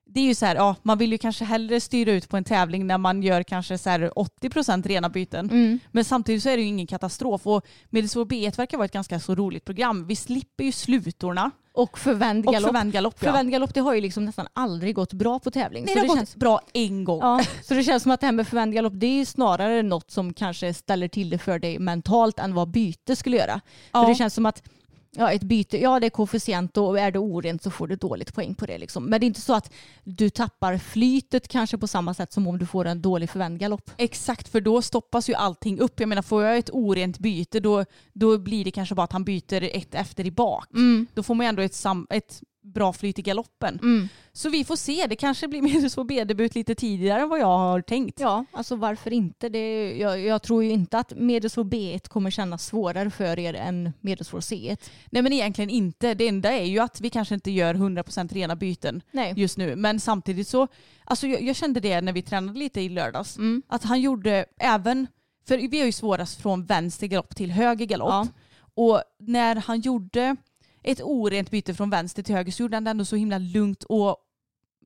[0.05, 2.43] det är ju så här, ja, man vill ju kanske hellre styra ut på en
[2.43, 5.49] tävling när man gör kanske så här 80% rena byten.
[5.49, 5.79] Mm.
[5.91, 7.47] Men samtidigt så är det ju ingen katastrof.
[7.47, 10.07] Och Middlesbrough B1 verkar vara ett ganska så roligt program.
[10.07, 12.67] Vi slipper ju slutorna Och förvänd och galopp.
[12.67, 13.15] förvänd galopp.
[13.19, 13.25] Ja.
[13.25, 15.85] Förvänd galopp det har ju liksom nästan aldrig gått bra på tävling.
[15.85, 17.19] Nej, så det har det gått känns, bra en gång.
[17.21, 19.81] ja, så det känns som att det här med förvänd galopp det är ju snarare
[19.81, 23.61] något som kanske ställer till det för dig mentalt än vad byte skulle göra.
[23.91, 24.01] Ja.
[24.01, 24.63] För det känns som att
[25.17, 28.33] ja, ett byte, ja det är koefficient och är det orent så får du dåligt
[28.33, 28.77] poäng på det.
[28.77, 29.05] Liksom.
[29.05, 32.57] Men det är inte så att du tappar flytet kanske på samma sätt som om
[32.57, 33.91] du får en dålig förvänd galopp.
[33.97, 35.99] Exakt, för då stoppas ju allting upp.
[35.99, 39.23] Jag menar, får jag ett orent byte då, då blir det kanske bara att han
[39.23, 40.67] byter ett efter i bak.
[41.13, 42.41] Då får man ju ändå ett, sam- ett
[42.73, 43.79] bra flyt i galoppen.
[43.81, 44.09] Mm.
[44.33, 45.07] Så vi får se.
[45.09, 48.19] Det kanske blir Medelsvår B-debut lite tidigare än vad jag har tänkt.
[48.19, 49.49] Ja, alltså varför inte?
[49.49, 53.93] Det, jag, jag tror ju inte att medelsvår B1 kommer kännas svårare för er än
[54.01, 54.77] medelsvår C1.
[55.09, 56.13] Nej men egentligen inte.
[56.13, 59.33] Det enda är ju att vi kanske inte gör 100% rena byten Nej.
[59.37, 59.75] just nu.
[59.75, 60.67] Men samtidigt så,
[61.03, 63.37] alltså jag, jag kände det när vi tränade lite i lördags.
[63.37, 63.63] Mm.
[63.67, 65.07] Att han gjorde även,
[65.47, 68.09] för vi har ju svårast från vänster galopp till höger galopp.
[68.09, 68.27] Ja.
[68.75, 70.35] Och när han gjorde
[70.91, 73.83] ett orent byte från vänster till höger så gjorde han det ändå så himla lugnt
[73.83, 74.17] och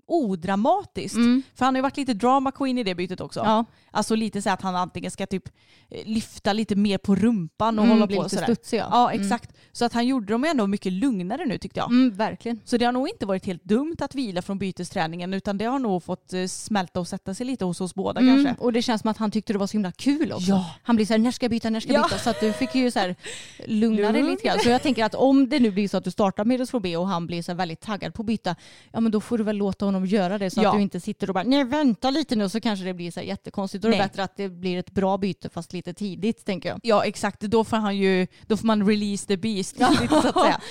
[0.07, 1.15] odramatiskt.
[1.15, 1.43] Mm.
[1.55, 3.39] För han har ju varit lite drama queen i det bytet också.
[3.39, 3.65] Ja.
[3.91, 5.49] Alltså lite så att han antingen ska typ
[5.89, 8.43] eh, lyfta lite mer på rumpan och Mm, hålla på lite sådär.
[8.43, 8.87] studsig, ja.
[8.91, 9.21] Ja Mm.
[9.21, 9.51] exakt.
[9.71, 11.89] Så att han gjorde dem ändå mycket lugnare nu tyckte jag.
[11.91, 12.59] Mm, verkligen.
[12.65, 15.79] Så det har nog inte varit helt dumt att vila från bytesträningen utan det har
[15.79, 18.43] nog fått eh, smälta och sätta sig lite hos oss båda Mm.
[18.43, 18.63] kanske.
[18.63, 20.49] Och det känns som att han tyckte det var så himla kul också.
[20.51, 20.65] Ja.
[20.83, 22.07] Han blir så här, när ska jag byta, när ska jag Ja.
[22.07, 22.17] byta?
[22.17, 23.15] Så att du fick ju så här
[23.67, 24.59] lugna dig lite grann.
[24.59, 27.07] Så jag tänker att om det nu blir så att du startar med B och
[27.07, 28.55] han blir så väldigt taggad på att byta,
[28.91, 30.69] ja men då får du väl låta honom göra det så Ja.
[30.69, 33.21] att du inte sitter och bara, nej vänta lite nu så kanske det blir så
[33.21, 33.80] jättekonstigt.
[33.81, 34.07] Då är det Nej.
[34.07, 36.79] bättre att det blir ett bra byte fast lite tidigt tänker jag.
[36.83, 40.41] Ja exakt, då får han ju, då får man release the beast lite, så att
[40.41, 40.61] säga.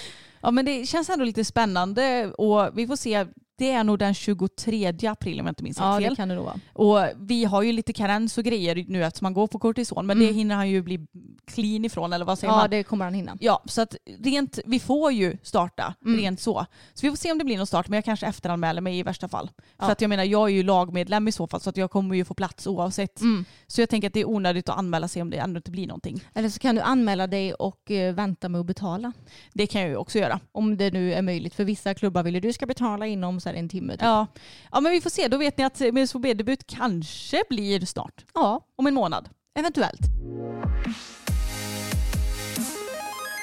[0.40, 3.26] Ja men det känns ändå lite spännande och vi får se.
[3.60, 6.10] Det är nog den 23 april om jag inte minns Ja fel.
[6.10, 6.60] det kan det nog vara.
[6.72, 10.18] Och vi har ju lite karens och grejer nu eftersom man går på kortison men
[10.18, 10.36] det Mm.
[10.36, 11.06] hinner han ju bli
[11.46, 12.70] clean ifrån eller vad säger Ja man?
[12.70, 13.36] det kommer han hinna.
[13.40, 16.20] Ja, så att rent, vi får ju starta Mm.
[16.20, 16.66] rent så.
[16.94, 19.02] Så vi får se om det blir någon start men jag kanske efteranmäler mig i
[19.02, 19.50] värsta fall.
[19.78, 19.84] Ja.
[19.84, 22.14] För att jag menar jag är ju lagmedlem i så fall så att jag kommer
[22.16, 23.20] ju få plats oavsett.
[23.20, 23.44] Mm.
[23.66, 25.86] Så jag tänker att det är onödigt att anmäla sig om det ändå inte blir
[25.86, 26.20] någonting.
[26.34, 29.12] Eller så kan du anmäla dig och eh, vänta med att betala.
[29.52, 30.40] Det kan jag ju också göra.
[30.52, 31.54] Om det nu är möjligt.
[31.54, 33.92] För vissa klubbar vill ju du ska betala inom här en timme.
[33.92, 34.02] Typ.
[34.02, 34.26] Ja.
[34.72, 35.28] ja, men vi får se.
[35.28, 38.24] Då vet ni att MSHB-debut kanske blir snart.
[38.34, 39.28] ja, Om en månad.
[39.58, 40.00] eventuellt.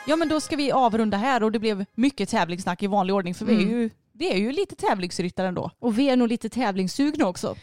[0.07, 3.35] Ja men då ska vi avrunda här och det blev mycket tävlingssnack i vanlig ordning
[3.35, 3.69] för vi, är Mm.
[3.71, 5.71] ju, vi är ju lite tävlingsryttare ändå.
[5.79, 7.55] Och vi är nog lite tävlingssugna också.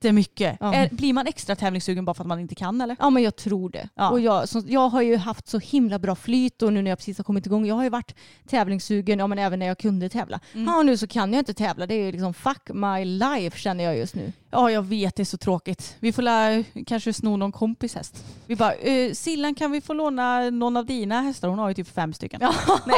[0.00, 0.56] Jättemycket.
[0.60, 0.74] Ja.
[0.74, 2.96] Är, blir man extra tävlingssugen bara för att man inte kan eller?
[3.00, 3.88] Ja men jag tror det.
[3.94, 4.10] Ja.
[4.10, 6.98] Och jag, så, jag har ju haft så himla bra flyt och nu när jag
[6.98, 8.14] precis har kommit igång, jag har ju varit
[8.46, 10.40] tävlingssugen, ja men även när jag kunde tävla.
[10.54, 10.66] Mm.
[10.66, 13.84] Ja nu så kan jag inte tävla, det är ju liksom fuck my life känner
[13.84, 14.32] jag just nu.
[14.50, 15.96] Ja jag vet det är så tråkigt.
[16.00, 18.24] Vi får la, kanske sno någon kompis häst.
[18.46, 21.48] Vi bara, eh, Sillan kan vi få låna någon av dina hästar?
[21.48, 22.40] Hon har ju typ fem stycken.
[22.86, 22.96] Nej.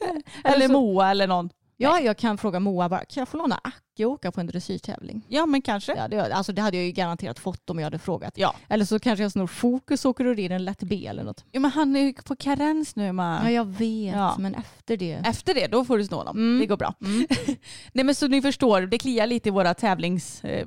[0.44, 1.50] eller Eller så- Moa eller någon.
[1.80, 4.46] Ja jag kan fråga Moa bara, kan jag få låna Acke och åka på en
[4.46, 5.24] dressyrtävling?
[5.28, 5.94] Ja men kanske.
[5.96, 8.32] Ja, det, alltså, det hade jag ju garanterat fått om jag hade frågat.
[8.38, 8.54] Ja.
[8.68, 11.44] Eller så kanske jag snor fokus och åker och rider en lätt B eller något.
[11.52, 13.40] ja men han är ju på karens nu ma.
[13.44, 14.36] Ja jag vet, Ja.
[14.38, 15.12] men efter det.
[15.12, 16.36] Efter det, då får du snå dem.
[16.36, 16.60] Mm.
[16.60, 16.94] Det går bra.
[17.92, 20.44] Nej men så ni förstår, det kliar lite i våra tävlings...
[20.44, 20.66] Eh,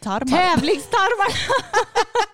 [0.00, 0.26] tarmar.
[0.36, 1.32] Tävlingstarmar!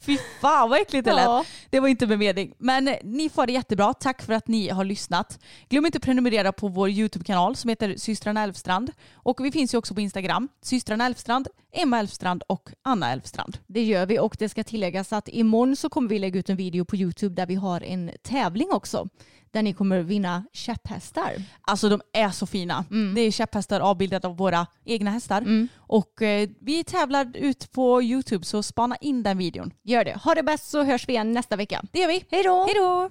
[0.00, 1.24] Fy fan vad äckligt det lät.
[1.24, 1.44] Ja.
[1.70, 2.54] Det var inte med mening.
[2.58, 3.94] Men eh, ni får det jättebra.
[3.94, 5.38] Tack för att ni har lyssnat.
[5.68, 8.92] Glöm inte att prenumerera på vår YouTube-kanal som heter systrarna Elfstrand.
[9.12, 10.48] Och vi finns ju också på Instagram.
[10.62, 13.58] Systrarna Elfstrand, Emma Elfstrand och Anna Elfstrand.
[13.66, 16.56] Det gör vi och det ska tilläggas att imorgon så kommer vi lägga ut en
[16.56, 19.08] video på YouTube där vi har en tävling också.
[19.52, 21.32] Där ni kommer vinna käpphästar.
[21.62, 22.84] Alltså de är så fina.
[23.14, 25.68] Det är käpphästar avbildade av våra egna hästar.
[25.76, 29.72] Och eh, vi tävlar ut på YouTube så spana in den videon.
[29.84, 30.16] Gör det.
[30.24, 31.82] Ha det bäst så hörs vi igen nästa vecka.
[31.92, 32.24] Det gör vi.
[32.30, 32.64] Hej då!
[32.64, 33.10] Hej då!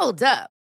[0.00, 0.61] Hold up.